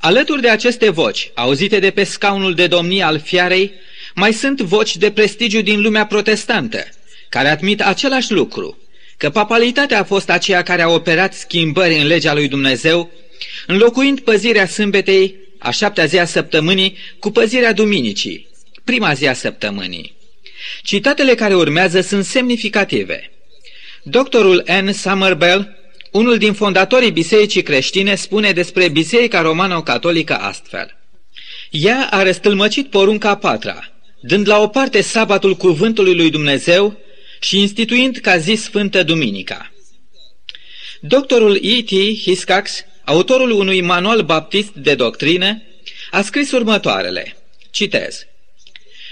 Alături 0.00 0.40
de 0.40 0.48
aceste 0.48 0.90
voci, 0.90 1.30
auzite 1.34 1.78
de 1.78 1.90
pe 1.90 2.04
scaunul 2.04 2.54
de 2.54 2.66
domnie 2.66 3.02
al 3.02 3.20
fiarei, 3.20 3.72
mai 4.14 4.32
sunt 4.32 4.60
voci 4.60 4.96
de 4.96 5.10
prestigiu 5.10 5.60
din 5.60 5.80
lumea 5.80 6.06
protestantă, 6.06 6.84
care 7.32 7.48
admit 7.48 7.80
același 7.80 8.32
lucru, 8.32 8.78
că 9.16 9.30
papalitatea 9.30 10.00
a 10.00 10.04
fost 10.04 10.30
aceea 10.30 10.62
care 10.62 10.82
a 10.82 10.88
operat 10.88 11.34
schimbări 11.34 11.98
în 11.98 12.06
legea 12.06 12.34
lui 12.34 12.48
Dumnezeu 12.48 13.10
înlocuind 13.66 14.20
păzirea 14.20 14.66
sâmbetei 14.66 15.34
a 15.58 15.70
șaptea 15.70 16.04
zi 16.04 16.18
a 16.18 16.24
săptămânii, 16.24 16.96
cu 17.18 17.30
păzirea 17.30 17.72
duminicii, 17.72 18.48
prima 18.84 19.12
zi 19.12 19.26
a 19.26 19.32
săptămânii. 19.32 20.14
Citatele 20.82 21.34
care 21.34 21.54
urmează 21.54 22.00
sunt 22.00 22.24
semnificative. 22.24 23.30
Doctorul 24.02 24.64
N. 24.82 24.90
Summerbell, 24.90 25.76
unul 26.10 26.38
din 26.38 26.52
fondatorii 26.52 27.10
bisericii 27.10 27.62
creștine, 27.62 28.14
spune 28.14 28.50
despre 28.52 28.88
Biserica 28.88 29.40
Romano-Catolică 29.40 30.36
astfel. 30.36 30.96
Ea 31.70 32.08
a 32.10 32.22
răstâlmăcit 32.22 32.90
porunca 32.90 33.28
a 33.28 33.36
patra, 33.36 33.92
dând 34.20 34.48
la 34.48 34.58
o 34.58 34.66
parte 34.68 35.00
sabatul 35.00 35.54
cuvântului 35.54 36.14
lui 36.14 36.30
Dumnezeu 36.30 37.00
și 37.42 37.60
instituind 37.60 38.16
ca 38.16 38.36
zi 38.36 38.54
sfântă 38.54 39.02
duminica. 39.02 39.72
Doctorul 41.00 41.58
E.T. 41.62 41.90
Hiscax, 42.20 42.84
autorul 43.04 43.50
unui 43.50 43.80
manual 43.80 44.22
baptist 44.22 44.70
de 44.70 44.94
doctrină, 44.94 45.62
a 46.10 46.22
scris 46.22 46.50
următoarele. 46.52 47.36
Citez. 47.70 48.26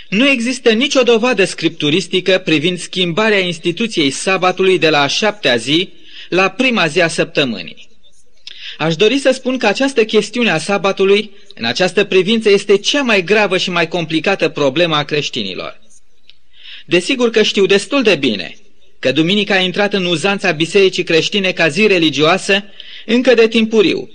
Nu 0.08 0.28
există 0.28 0.70
nicio 0.70 1.02
dovadă 1.02 1.44
scripturistică 1.44 2.38
privind 2.38 2.78
schimbarea 2.78 3.38
instituției 3.38 4.10
sabatului 4.10 4.78
de 4.78 4.90
la 4.90 5.00
a 5.00 5.06
șaptea 5.06 5.56
zi 5.56 5.88
la 6.28 6.48
prima 6.48 6.86
zi 6.86 7.00
a 7.00 7.08
săptămânii. 7.08 7.88
Aș 8.78 8.96
dori 8.96 9.18
să 9.18 9.30
spun 9.30 9.58
că 9.58 9.66
această 9.66 10.04
chestiune 10.04 10.50
a 10.50 10.58
sabatului, 10.58 11.30
în 11.54 11.64
această 11.64 12.04
privință, 12.04 12.50
este 12.50 12.76
cea 12.76 13.02
mai 13.02 13.22
gravă 13.22 13.58
și 13.58 13.70
mai 13.70 13.88
complicată 13.88 14.48
problemă 14.48 14.96
a 14.96 15.04
creștinilor. 15.04 15.80
Desigur 16.90 17.30
că 17.30 17.42
știu 17.42 17.66
destul 17.66 18.02
de 18.02 18.14
bine 18.14 18.56
că 18.98 19.12
duminica 19.12 19.54
a 19.54 19.58
intrat 19.58 19.92
în 19.92 20.04
uzanța 20.04 20.50
bisericii 20.50 21.02
creștine 21.02 21.52
ca 21.52 21.68
zi 21.68 21.86
religioasă 21.86 22.64
încă 23.06 23.34
de 23.34 23.48
timpuriu, 23.48 24.10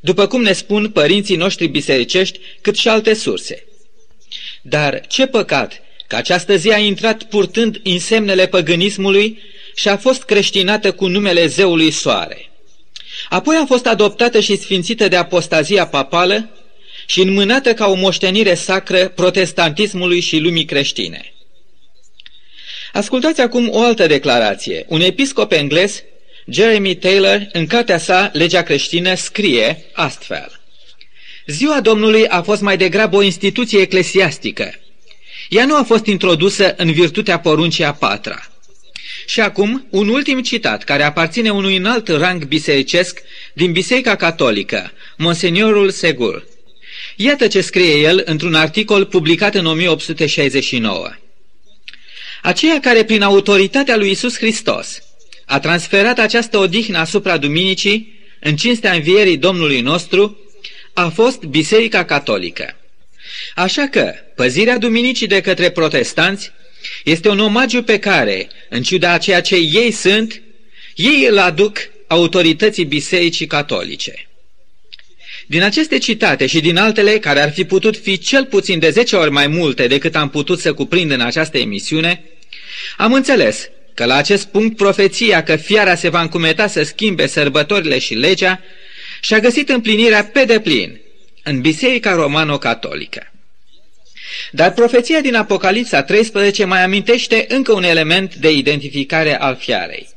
după 0.00 0.26
cum 0.26 0.42
ne 0.42 0.52
spun 0.52 0.90
părinții 0.90 1.36
noștri 1.36 1.66
bisericești, 1.66 2.38
cât 2.60 2.76
și 2.76 2.88
alte 2.88 3.14
surse. 3.14 3.64
Dar 4.62 5.06
ce 5.06 5.26
păcat 5.26 5.82
că 6.06 6.16
această 6.16 6.56
zi 6.56 6.70
a 6.70 6.78
intrat 6.78 7.22
purtând 7.22 7.80
însemnele 7.82 8.46
păgânismului 8.46 9.38
și 9.74 9.88
a 9.88 9.96
fost 9.96 10.22
creștinată 10.22 10.92
cu 10.92 11.06
numele 11.06 11.46
zeului 11.46 11.90
soare. 11.90 12.50
Apoi 13.28 13.56
a 13.62 13.66
fost 13.66 13.86
adoptată 13.86 14.40
și 14.40 14.56
sfințită 14.56 15.08
de 15.08 15.16
apostazia 15.16 15.86
papală 15.86 16.50
și 17.06 17.20
înmânată 17.20 17.74
ca 17.74 17.86
o 17.86 17.94
moștenire 17.94 18.54
sacră 18.54 19.08
protestantismului 19.08 20.20
și 20.20 20.38
lumii 20.38 20.64
creștine. 20.64 21.33
Ascultați 22.94 23.40
acum 23.40 23.68
o 23.70 23.82
altă 23.82 24.06
declarație. 24.06 24.84
Un 24.88 25.00
episcop 25.00 25.52
englez, 25.52 26.02
Jeremy 26.46 26.96
Taylor, 26.96 27.48
în 27.52 27.66
cartea 27.66 27.98
sa 27.98 28.30
Legea 28.32 28.62
creștină, 28.62 29.14
scrie 29.14 29.84
astfel. 29.92 30.60
Ziua 31.46 31.80
Domnului 31.80 32.26
a 32.26 32.42
fost 32.42 32.60
mai 32.60 32.76
degrabă 32.76 33.16
o 33.16 33.22
instituție 33.22 33.80
eclesiastică. 33.80 34.74
Ea 35.48 35.66
nu 35.66 35.76
a 35.76 35.82
fost 35.82 36.06
introdusă 36.06 36.74
în 36.76 36.92
virtutea 36.92 37.38
poruncii 37.38 37.84
a 37.84 37.92
patra. 37.92 38.50
Și 39.26 39.40
acum, 39.40 39.86
un 39.90 40.08
ultim 40.08 40.42
citat 40.42 40.84
care 40.84 41.02
aparține 41.02 41.50
unui 41.50 41.76
înalt 41.76 42.08
rang 42.08 42.46
bisericesc 42.46 43.22
din 43.52 43.72
Biserica 43.72 44.16
Catolică, 44.16 44.92
Monseniorul 45.16 45.90
Segur. 45.90 46.46
Iată 47.16 47.46
ce 47.46 47.60
scrie 47.60 47.94
el 47.94 48.22
într-un 48.24 48.54
articol 48.54 49.04
publicat 49.04 49.54
în 49.54 49.66
1869. 49.66 51.14
Aceea 52.44 52.80
care 52.80 53.04
prin 53.04 53.22
autoritatea 53.22 53.96
lui 53.96 54.10
Isus 54.10 54.36
Hristos 54.36 55.02
a 55.44 55.60
transferat 55.60 56.18
această 56.18 56.58
odihnă 56.58 56.98
asupra 56.98 57.36
Duminicii, 57.36 58.18
în 58.40 58.56
cinstea 58.56 58.92
învierii 58.92 59.36
Domnului 59.36 59.80
nostru, 59.80 60.38
a 60.92 61.08
fost 61.08 61.42
Biserica 61.42 62.04
Catolică. 62.04 62.76
Așa 63.54 63.88
că, 63.88 64.14
păzirea 64.34 64.78
Duminicii 64.78 65.26
de 65.26 65.40
către 65.40 65.70
protestanți 65.70 66.52
este 67.04 67.28
un 67.28 67.38
omagiu 67.38 67.82
pe 67.82 67.98
care, 67.98 68.48
în 68.68 68.82
ciuda 68.82 69.12
a 69.12 69.18
ceea 69.18 69.40
ce 69.40 69.56
ei 69.56 69.90
sunt, 69.90 70.42
ei 70.94 71.26
îl 71.30 71.38
aduc 71.38 71.78
autorității 72.06 72.84
Bisericii 72.84 73.46
Catolice. 73.46 74.28
Din 75.46 75.62
aceste 75.62 75.98
citate 75.98 76.46
și 76.46 76.60
din 76.60 76.76
altele, 76.76 77.18
care 77.18 77.40
ar 77.40 77.52
fi 77.52 77.64
putut 77.64 77.96
fi 77.96 78.18
cel 78.18 78.44
puțin 78.44 78.78
de 78.78 78.90
10 78.90 79.16
ori 79.16 79.30
mai 79.30 79.46
multe 79.46 79.86
decât 79.86 80.16
am 80.16 80.30
putut 80.30 80.58
să 80.58 80.72
cuprind 80.72 81.10
în 81.10 81.20
această 81.20 81.58
emisiune, 81.58 82.24
am 82.96 83.12
înțeles 83.12 83.68
că 83.94 84.04
la 84.04 84.14
acest 84.14 84.46
punct 84.46 84.76
profeția 84.76 85.42
că 85.42 85.56
fiara 85.56 85.94
se 85.94 86.08
va 86.08 86.20
încumeta 86.20 86.66
să 86.66 86.82
schimbe 86.82 87.26
sărbătorile 87.26 87.98
și 87.98 88.14
legea 88.14 88.60
și-a 89.20 89.40
găsit 89.40 89.68
împlinirea 89.68 90.24
pe 90.24 90.44
deplin 90.44 91.00
în 91.42 91.60
Biserica 91.60 92.14
Romano-Catolică. 92.14 93.32
Dar 94.50 94.72
profeția 94.72 95.20
din 95.20 95.34
Apocalipsa 95.34 96.02
13 96.02 96.64
mai 96.64 96.82
amintește 96.82 97.44
încă 97.48 97.72
un 97.72 97.82
element 97.82 98.34
de 98.34 98.50
identificare 98.50 99.40
al 99.40 99.56
fiarei. 99.56 100.08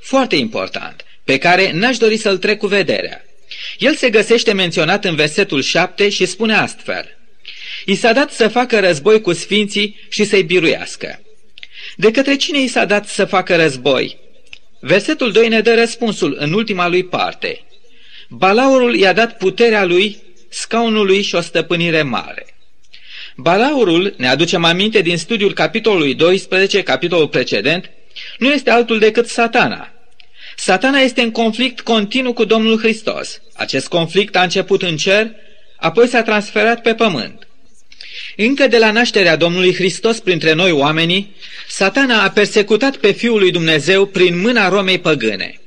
Foarte 0.00 0.36
important, 0.36 1.04
pe 1.24 1.38
care 1.38 1.70
n-aș 1.72 1.96
dori 1.96 2.16
să-l 2.16 2.38
trec 2.38 2.58
cu 2.58 2.66
vederea. 2.66 3.24
El 3.78 3.94
se 3.94 4.10
găsește 4.10 4.52
menționat 4.52 5.04
în 5.04 5.14
versetul 5.14 5.62
7 5.62 6.08
și 6.08 6.26
spune 6.26 6.54
astfel. 6.54 7.16
I 7.84 7.94
s-a 7.94 8.12
dat 8.12 8.30
să 8.30 8.48
facă 8.48 8.80
război 8.80 9.20
cu 9.20 9.32
sfinții 9.32 10.00
și 10.08 10.24
să-i 10.24 10.42
biruiască. 10.42 11.20
De 12.00 12.10
către 12.10 12.36
cine 12.36 12.60
i 12.60 12.66
s-a 12.66 12.84
dat 12.84 13.06
să 13.06 13.24
facă 13.24 13.56
război? 13.56 14.18
Versetul 14.80 15.32
2 15.32 15.48
ne 15.48 15.60
dă 15.60 15.74
răspunsul 15.74 16.36
în 16.38 16.52
ultima 16.52 16.88
lui 16.88 17.04
parte. 17.04 17.60
Balaurul 18.28 18.94
i-a 18.96 19.12
dat 19.12 19.36
puterea 19.36 19.84
lui, 19.84 20.16
scaunului 20.48 21.22
și 21.22 21.34
o 21.34 21.40
stăpânire 21.40 22.02
mare. 22.02 22.46
Balaurul, 23.36 24.14
ne 24.16 24.28
aducem 24.28 24.64
aminte 24.64 25.00
din 25.00 25.16
studiul 25.16 25.52
capitolului 25.52 26.14
12, 26.14 26.82
capitolul 26.82 27.28
precedent, 27.28 27.90
nu 28.38 28.52
este 28.52 28.70
altul 28.70 28.98
decât 28.98 29.28
satana. 29.28 29.92
Satana 30.56 30.98
este 30.98 31.20
în 31.20 31.30
conflict 31.30 31.80
continuu 31.80 32.32
cu 32.32 32.44
Domnul 32.44 32.78
Hristos. 32.78 33.40
Acest 33.54 33.88
conflict 33.88 34.36
a 34.36 34.42
început 34.42 34.82
în 34.82 34.96
cer, 34.96 35.30
apoi 35.76 36.06
s-a 36.06 36.22
transferat 36.22 36.82
pe 36.82 36.94
pământ. 36.94 37.47
Încă 38.40 38.66
de 38.66 38.78
la 38.78 38.90
nașterea 38.90 39.36
Domnului 39.36 39.74
Hristos 39.74 40.18
printre 40.18 40.52
noi 40.52 40.70
oamenii, 40.70 41.34
satana 41.68 42.22
a 42.22 42.30
persecutat 42.30 42.96
pe 42.96 43.12
Fiul 43.12 43.38
lui 43.38 43.50
Dumnezeu 43.50 44.06
prin 44.06 44.40
mâna 44.40 44.68
Romei 44.68 44.98
păgâne. 44.98 45.60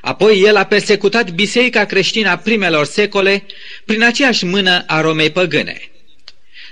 Apoi 0.00 0.40
el 0.40 0.56
a 0.56 0.64
persecutat 0.64 1.30
biserica 1.30 1.84
creștină 1.84 2.30
a 2.30 2.36
primelor 2.36 2.84
secole 2.84 3.44
prin 3.84 4.02
aceeași 4.02 4.44
mână 4.44 4.84
a 4.86 5.00
Romei 5.00 5.30
păgâne. 5.30 5.90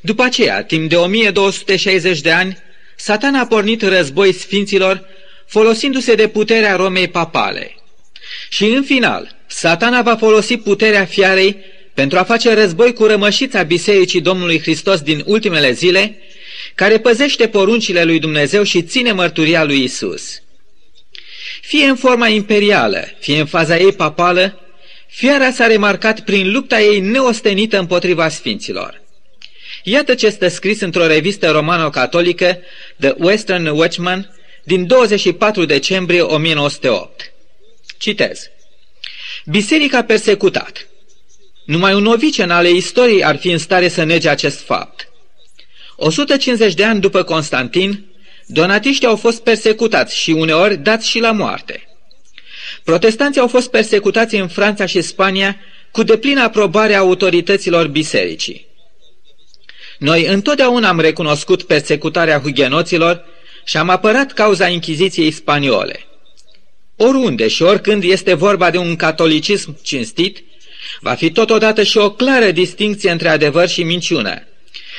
După 0.00 0.22
aceea, 0.22 0.64
timp 0.64 0.88
de 0.88 0.96
1260 0.96 2.20
de 2.20 2.30
ani, 2.30 2.58
satana 2.96 3.40
a 3.40 3.46
pornit 3.46 3.82
război 3.82 4.32
sfinților, 4.32 5.06
folosindu-se 5.46 6.14
de 6.14 6.28
puterea 6.28 6.76
Romei 6.76 7.08
papale. 7.08 7.74
Și 8.48 8.64
în 8.64 8.82
final, 8.82 9.36
satana 9.46 10.02
va 10.02 10.16
folosi 10.16 10.56
puterea 10.56 11.04
fiarei 11.04 11.56
pentru 11.98 12.18
a 12.18 12.22
face 12.22 12.54
război 12.54 12.92
cu 12.92 13.04
rămășița 13.06 13.62
Bisericii 13.62 14.20
Domnului 14.20 14.60
Hristos 14.60 15.00
din 15.00 15.22
ultimele 15.26 15.72
zile, 15.72 16.18
care 16.74 16.98
păzește 16.98 17.48
poruncile 17.48 18.04
lui 18.04 18.18
Dumnezeu 18.18 18.62
și 18.62 18.82
ține 18.82 19.12
mărturia 19.12 19.64
lui 19.64 19.82
Isus. 19.82 20.42
Fie 21.60 21.84
în 21.84 21.96
forma 21.96 22.28
imperială, 22.28 23.08
fie 23.18 23.38
în 23.38 23.46
faza 23.46 23.76
ei 23.76 23.92
papală, 23.92 24.60
fiara 25.08 25.50
s-a 25.50 25.66
remarcat 25.66 26.20
prin 26.20 26.52
lupta 26.52 26.80
ei 26.80 27.00
neostenită 27.00 27.78
împotriva 27.78 28.28
sfinților. 28.28 29.02
Iată 29.82 30.14
ce 30.14 30.28
stă 30.28 30.48
scris 30.48 30.80
într-o 30.80 31.06
revistă 31.06 31.50
romano-catolică, 31.50 32.58
The 33.00 33.14
Western 33.16 33.66
Watchman, 33.66 34.34
din 34.64 34.86
24 34.86 35.64
decembrie 35.64 36.20
1908. 36.20 37.32
Citez. 37.96 38.50
Biserica 39.44 40.02
persecutat. 40.02 40.88
Numai 41.68 41.94
un 41.94 42.02
novicen 42.02 42.50
ale 42.50 42.70
istoriei 42.70 43.24
ar 43.24 43.36
fi 43.36 43.50
în 43.50 43.58
stare 43.58 43.88
să 43.88 44.02
nege 44.02 44.28
acest 44.28 44.60
fapt. 44.60 45.08
150 45.96 46.74
de 46.74 46.84
ani 46.84 47.00
după 47.00 47.22
Constantin, 47.22 48.04
donatiștii 48.46 49.06
au 49.06 49.16
fost 49.16 49.42
persecutați 49.42 50.16
și 50.16 50.30
uneori 50.30 50.76
dați 50.76 51.08
și 51.08 51.18
la 51.18 51.32
moarte. 51.32 51.88
Protestanții 52.84 53.40
au 53.40 53.48
fost 53.48 53.70
persecutați 53.70 54.34
în 54.34 54.48
Franța 54.48 54.86
și 54.86 55.00
Spania 55.00 55.56
cu 55.90 56.02
deplină 56.02 56.42
aprobare 56.42 56.94
a 56.94 56.98
autorităților 56.98 57.86
bisericii. 57.86 58.66
Noi 59.98 60.26
întotdeauna 60.26 60.88
am 60.88 61.00
recunoscut 61.00 61.62
persecutarea 61.62 62.40
hugenoților 62.40 63.24
și 63.64 63.76
am 63.76 63.88
apărat 63.88 64.32
cauza 64.32 64.68
Inchiziției 64.68 65.30
spaniole. 65.30 66.06
Oriunde 66.96 67.48
și 67.48 67.62
oricând 67.62 68.02
este 68.02 68.34
vorba 68.34 68.70
de 68.70 68.78
un 68.78 68.96
catolicism 68.96 69.76
cinstit, 69.82 70.42
va 71.00 71.14
fi 71.14 71.30
totodată 71.30 71.82
și 71.82 71.98
o 71.98 72.10
clară 72.10 72.50
distinție 72.50 73.10
între 73.10 73.28
adevăr 73.28 73.68
și 73.68 73.82
minciună, 73.82 74.46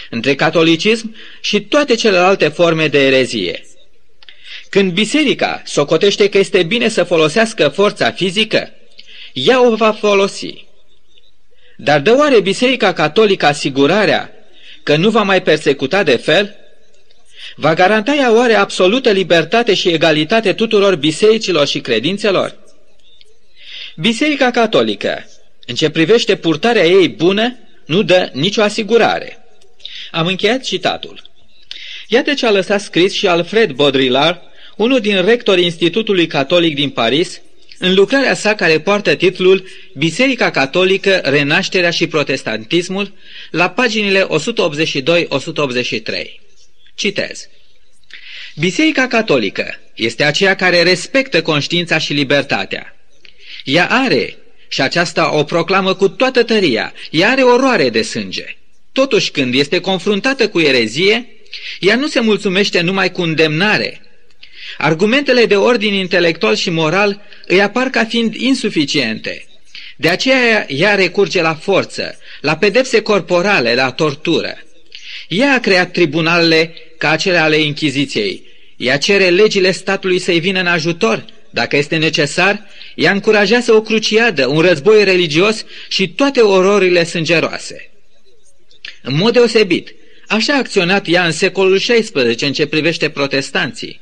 între 0.10 0.36
catolicism 0.36 1.16
și 1.42 1.62
toate 1.62 1.96
celelalte 1.96 2.48
forme 2.48 2.88
de 2.88 3.06
erezie. 3.06 3.64
Când 4.70 4.92
biserica 4.92 5.62
socotește 5.66 6.30
că 6.30 6.38
este 6.38 6.64
bine 6.64 6.88
să 6.88 7.04
folosească 7.04 7.68
forța 7.68 8.12
fizică, 8.12 8.72
ea 9.34 9.66
o 9.66 9.76
va 9.76 9.92
folosi. 9.92 10.68
Dar 11.78 12.00
dă 12.00 12.16
oare 12.18 12.40
Biserica 12.40 12.94
Catolică 12.94 13.46
asigurarea 13.46 14.32
că 14.84 14.96
nu 14.96 15.10
va 15.10 15.24
mai 15.24 15.42
persecuta 15.42 16.04
de 16.04 16.16
fel? 16.16 16.56
Va 17.56 17.74
garanta 17.74 18.14
ea 18.14 18.34
oare 18.34 18.54
absolută 18.54 19.12
libertate 19.12 19.74
și 19.74 19.90
egalitate 19.90 20.54
tuturor 20.54 20.96
bisericilor 20.96 21.68
și 21.68 21.80
credințelor? 21.80 22.58
Biserica 23.96 24.52
Catolică, 24.52 25.26
în 25.70 25.76
ce 25.76 25.90
privește 25.90 26.36
purtarea 26.36 26.86
ei 26.86 27.10
bună, 27.10 27.58
nu 27.86 28.02
dă 28.02 28.30
nicio 28.34 28.62
asigurare. 28.62 29.38
Am 30.12 30.28
încheiat 30.28 30.62
citatul. 30.62 31.22
Iată 32.08 32.34
ce 32.34 32.46
a 32.46 32.52
lăsat 32.52 32.82
scris 32.82 33.14
și 33.14 33.28
Alfred 33.28 33.72
Baudrillard, 33.72 34.42
unul 34.76 35.00
din 35.00 35.26
rectorii 35.26 35.64
Institutului 35.64 36.28
Catolic 36.28 36.76
din 36.76 36.90
Paris, 36.90 37.42
în 37.78 37.94
lucrarea 37.94 38.34
sa 38.34 38.56
care 38.56 38.80
poartă 38.80 39.16
titlul 39.16 39.68
Biserica 39.98 40.52
Catolică, 40.52 41.22
Renașterea 41.24 41.90
și 41.90 42.08
Protestantismul, 42.08 43.14
la 43.52 43.70
paginile 43.70 44.28
182-183. 44.28 44.28
Citez. 46.96 47.48
Biserica 48.56 49.08
Catolică 49.08 49.80
este 49.96 50.24
aceea 50.24 50.56
care 50.56 50.84
respectă 50.84 51.42
conștiința 51.42 51.98
și 51.98 52.14
libertatea. 52.14 52.96
Ea 53.64 53.88
are, 53.90 54.38
și 54.70 54.82
aceasta 54.82 55.36
o 55.36 55.44
proclamă 55.44 55.94
cu 55.94 56.10
toată 56.10 56.44
tăria, 56.44 56.94
ea 57.12 57.30
are 57.30 57.42
oroare 57.42 57.90
de 57.90 58.02
sânge. 58.02 58.46
Totuși, 58.92 59.32
când 59.32 59.54
este 59.54 59.80
confruntată 59.80 60.50
cu 60.50 60.60
erezie, 60.60 61.28
ea 61.80 61.96
nu 61.96 62.08
se 62.08 62.20
mulțumește 62.20 62.82
numai 62.82 63.12
cu 63.12 63.22
îndemnare. 63.22 64.02
Argumentele 64.78 65.46
de 65.46 65.56
ordin 65.56 65.94
intelectual 65.94 66.56
și 66.56 66.70
moral 66.70 67.22
îi 67.48 67.62
apar 67.62 67.88
ca 67.88 68.06
fiind 68.06 68.36
insuficiente. 68.36 69.46
De 69.96 70.10
aceea 70.10 70.66
ea 70.68 70.96
recurge 70.96 71.42
la 71.42 71.56
forță, 71.56 72.18
la 72.42 72.58
pedepse 72.58 73.02
corporale, 73.02 73.74
la 73.74 73.92
tortură. 73.92 74.58
Ea 75.28 75.54
a 75.54 75.60
creat 75.60 75.92
tribunalele 75.92 76.74
ca 76.98 77.10
acele 77.10 77.38
ale 77.38 77.58
Inchiziției. 77.58 78.44
Ea 78.78 78.98
cere 78.98 79.30
legile 79.30 79.72
statului 79.72 80.20
să-i 80.20 80.40
vină 80.40 80.60
în 80.60 80.68
ajutor, 80.68 81.26
dacă 81.50 81.78
este 81.78 81.96
necesar, 81.96 82.68
ea 82.96 83.12
încurajează 83.12 83.74
o 83.74 83.82
cruciadă, 83.82 84.48
un 84.48 84.60
război 84.60 85.04
religios 85.04 85.66
și 85.88 86.10
toate 86.10 86.42
ororile 86.42 87.04
sângeroase. 87.04 87.90
În 89.02 89.16
mod 89.16 89.34
deosebit, 89.34 89.96
așa 90.28 90.54
a 90.54 90.58
acționat 90.58 91.08
ea 91.08 91.26
în 91.26 91.32
secolul 91.32 91.78
XVI 91.78 92.12
în 92.40 92.54
ce 92.54 92.66
privește 92.66 93.10
protestanții. 93.10 94.02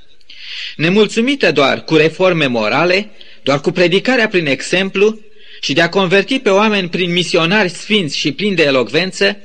Nemulțumită 0.76 1.52
doar 1.52 1.84
cu 1.84 1.96
reforme 1.96 2.46
morale, 2.46 3.12
doar 3.44 3.62
cu 3.62 3.72
predicarea 3.72 4.28
prin 4.28 4.46
exemplu 4.46 5.20
și 5.62 5.74
de 5.74 5.82
a 5.82 5.90
converti 5.90 6.40
pe 6.40 6.50
oameni 6.50 6.90
prin 6.90 7.12
misionari 7.12 7.70
sfinți 7.70 8.18
și 8.18 8.32
plini 8.32 8.56
de 8.56 8.64
elocvență, 8.64 9.38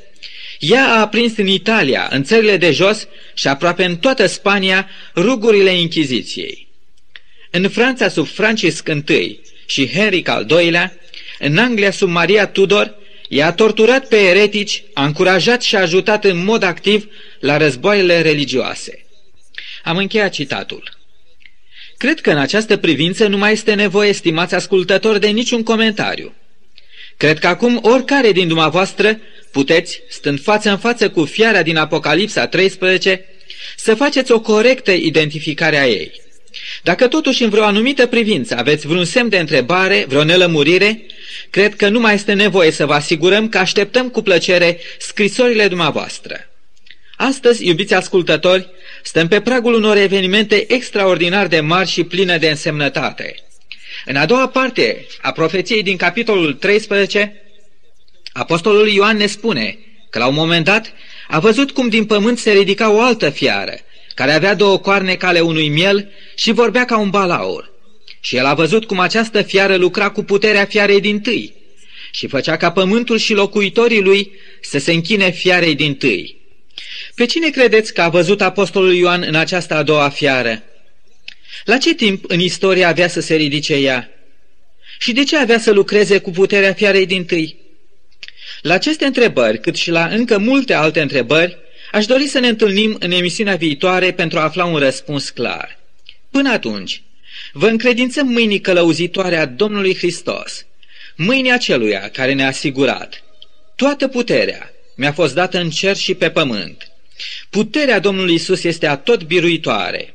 ea 0.59 0.85
a 0.85 1.01
aprins 1.01 1.37
în 1.37 1.47
Italia, 1.47 2.09
în 2.11 2.23
țările 2.23 2.57
de 2.57 2.71
jos 2.71 3.09
și 3.35 3.49
aproape 3.49 3.85
în 3.85 3.97
toată 3.97 4.27
Spania 4.27 4.89
rugurile 5.15 5.71
Inchiziției. 5.71 6.62
În 7.55 7.69
Franța 7.69 8.09
sub 8.09 8.27
Francisc 8.27 8.89
I 9.09 9.41
și 9.67 9.89
Henric 9.89 10.29
al 10.29 10.47
II-lea, 10.51 10.97
în 11.39 11.59
Anglia 11.59 11.91
sub 11.91 12.09
Maria 12.09 12.47
Tudor, 12.47 12.95
i-a 13.29 13.53
torturat 13.53 14.09
pe 14.09 14.17
eretici, 14.17 14.83
a 14.95 15.05
încurajat 15.05 15.63
și 15.63 15.77
a 15.77 15.81
ajutat 15.81 16.25
în 16.25 16.45
mod 16.45 16.63
activ 16.63 17.09
la 17.41 17.57
războaiele 17.57 18.21
religioase. 18.21 19.05
Am 19.85 19.97
încheiat 19.97 20.31
citatul. 20.31 20.99
Cred 21.97 22.21
că 22.21 22.31
în 22.31 22.39
această 22.39 22.77
privință 22.77 23.27
nu 23.27 23.37
mai 23.37 23.53
este 23.53 23.75
nevoie, 23.75 24.13
stimați 24.13 24.55
ascultători, 24.55 25.21
de 25.21 25.29
niciun 25.29 25.63
comentariu. 25.63 26.35
Cred 27.17 27.39
că 27.39 27.47
acum 27.47 27.79
oricare 27.83 28.33
din 28.33 28.49
dumneavoastră 28.49 29.21
puteți, 29.51 30.03
stând 30.09 30.43
față 30.43 30.71
în 30.71 30.79
față 30.79 31.11
cu 31.11 31.25
fiara 31.25 31.63
din 31.63 31.77
Apocalipsa 31.77 32.47
13, 32.47 33.25
să 33.77 33.95
faceți 33.95 34.33
o 34.33 34.41
corectă 34.41 34.91
identificare 34.93 35.79
a 35.79 35.89
ei. 35.89 36.22
Dacă 36.83 37.09
totuși 37.09 37.43
în 37.43 37.51
vreo 37.51 37.65
anumită 37.65 38.07
privință 38.07 38.57
aveți 38.59 38.87
vreun 38.87 39.05
semn 39.05 39.29
de 39.29 39.39
întrebare, 39.39 40.05
vreo 40.09 40.25
nelămurire, 40.25 41.07
cred 41.51 41.77
că 41.77 41.89
nu 41.89 42.01
mai 42.01 42.15
este 42.15 42.33
nevoie 42.33 42.71
să 42.71 42.87
vă 42.87 42.95
asigurăm 42.95 43.49
că 43.49 43.59
așteptăm 43.59 44.09
cu 44.09 44.23
plăcere 44.23 44.79
scrisorile 44.99 45.69
dumneavoastră. 45.69 46.47
Astăzi, 47.17 47.67
iubiți 47.67 47.95
ascultători, 47.95 48.69
stăm 49.03 49.29
pe 49.29 49.41
pragul 49.41 49.75
unor 49.75 49.97
evenimente 49.97 50.73
extraordinar 50.73 51.47
de 51.47 51.61
mari 51.61 51.89
și 51.89 52.05
pline 52.05 52.39
de 52.39 52.49
însemnătate. 52.49 53.35
În 54.05 54.17
a 54.17 54.27
doua 54.27 54.49
parte 54.49 55.07
a 55.21 55.33
profeției 55.33 55.83
din 55.83 55.97
capitolul 55.97 56.53
13, 56.53 57.43
apostolul 58.33 58.89
Ioan 58.89 59.17
ne 59.17 59.27
spune 59.27 59.79
că 60.11 60.19
la 60.19 60.27
un 60.27 60.35
moment 60.35 60.65
dat 60.65 60.93
a 61.29 61.39
văzut 61.39 61.71
cum 61.71 61.89
din 61.89 62.05
pământ 62.05 62.39
se 62.39 62.53
ridica 62.53 62.91
o 62.91 63.01
altă 63.01 63.31
fiară, 63.31 63.75
care 64.15 64.33
avea 64.33 64.55
două 64.55 64.79
coarne 64.79 65.15
ca 65.15 65.27
ale 65.27 65.41
unui 65.41 65.69
miel 65.69 66.11
și 66.35 66.53
vorbea 66.53 66.85
ca 66.85 66.99
un 66.99 67.11
balaur. 67.11 67.71
Și 68.21 68.37
el 68.37 68.45
a 68.45 68.55
văzut 68.55 68.85
cum 68.85 68.99
această 68.99 69.43
fiară 69.43 69.77
lucra 69.77 70.11
cu 70.11 70.23
puterea 70.23 70.65
fiarei 70.65 71.01
din 71.01 71.21
tâi 71.21 71.55
și 72.11 72.27
făcea 72.27 72.57
ca 72.57 72.73
pământul 72.73 73.19
și 73.19 73.33
locuitorii 73.33 74.01
lui 74.01 74.33
să 74.61 74.79
se 74.79 74.93
închine 74.93 75.31
fiarei 75.31 75.75
din 75.75 75.95
tâi. 75.95 76.37
Pe 77.15 77.25
cine 77.25 77.51
credeți 77.51 77.95
că 77.95 78.03
a 78.03 78.09
văzut 78.09 78.41
apostolul 78.41 78.95
Ioan 78.95 79.25
în 79.27 79.35
această 79.35 79.75
a 79.75 79.83
doua 79.83 80.09
fiară? 80.09 80.63
La 81.65 81.79
ce 81.79 81.95
timp 81.95 82.25
în 82.31 82.41
istorie 82.41 82.85
avea 82.85 83.09
să 83.09 83.21
se 83.21 83.35
ridice 83.35 83.75
ea? 83.75 84.11
Și 84.99 85.13
de 85.13 85.25
ce 85.25 85.37
avea 85.37 85.59
să 85.59 85.71
lucreze 85.71 86.19
cu 86.19 86.31
puterea 86.31 86.73
fiarei 86.73 87.07
din 87.07 87.25
tâi? 87.25 87.57
La 88.61 88.75
aceste 88.75 89.05
întrebări, 89.05 89.61
cât 89.61 89.77
și 89.77 89.91
la 89.91 90.07
încă 90.07 90.39
multe 90.39 90.75
alte 90.75 91.01
întrebări, 91.01 91.59
Aș 91.93 92.07
dori 92.07 92.27
să 92.27 92.39
ne 92.39 92.49
întâlnim 92.49 92.97
în 92.99 93.11
emisiunea 93.11 93.57
viitoare 93.57 94.13
pentru 94.13 94.39
a 94.39 94.43
afla 94.43 94.65
un 94.65 94.77
răspuns 94.77 95.31
clar. 95.31 95.79
Până 96.31 96.51
atunci, 96.51 97.03
vă 97.53 97.67
încredințăm 97.67 98.27
mâinii 98.27 98.61
călăuzitoare 98.61 99.37
a 99.37 99.47
Domnului 99.47 99.97
Hristos, 99.97 100.67
mâinii 101.17 101.53
aceluia 101.53 102.11
care 102.11 102.33
ne-a 102.33 102.47
asigurat. 102.47 103.23
Toată 103.77 104.09
puterea 104.09 104.73
mi-a 104.97 105.13
fost 105.13 105.35
dată 105.35 105.59
în 105.59 105.71
cer 105.71 105.97
și 105.97 106.15
pe 106.15 106.31
pământ. 106.31 106.91
Puterea 107.51 107.99
Domnului 107.99 108.35
Isus 108.35 108.65
este 108.65 108.87
a 108.87 108.97
tot 108.97 109.23
biruitoare. 109.23 110.15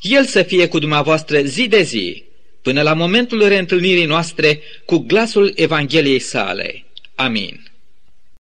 El 0.00 0.24
să 0.24 0.42
fie 0.42 0.68
cu 0.68 0.78
dumneavoastră 0.78 1.40
zi 1.40 1.68
de 1.68 1.82
zi, 1.82 2.24
până 2.62 2.82
la 2.82 2.94
momentul 2.94 3.48
reîntâlnirii 3.48 4.06
noastre 4.06 4.60
cu 4.84 4.98
glasul 4.98 5.52
Evangheliei 5.56 6.18
sale. 6.18 6.84
Amin. 7.14 7.73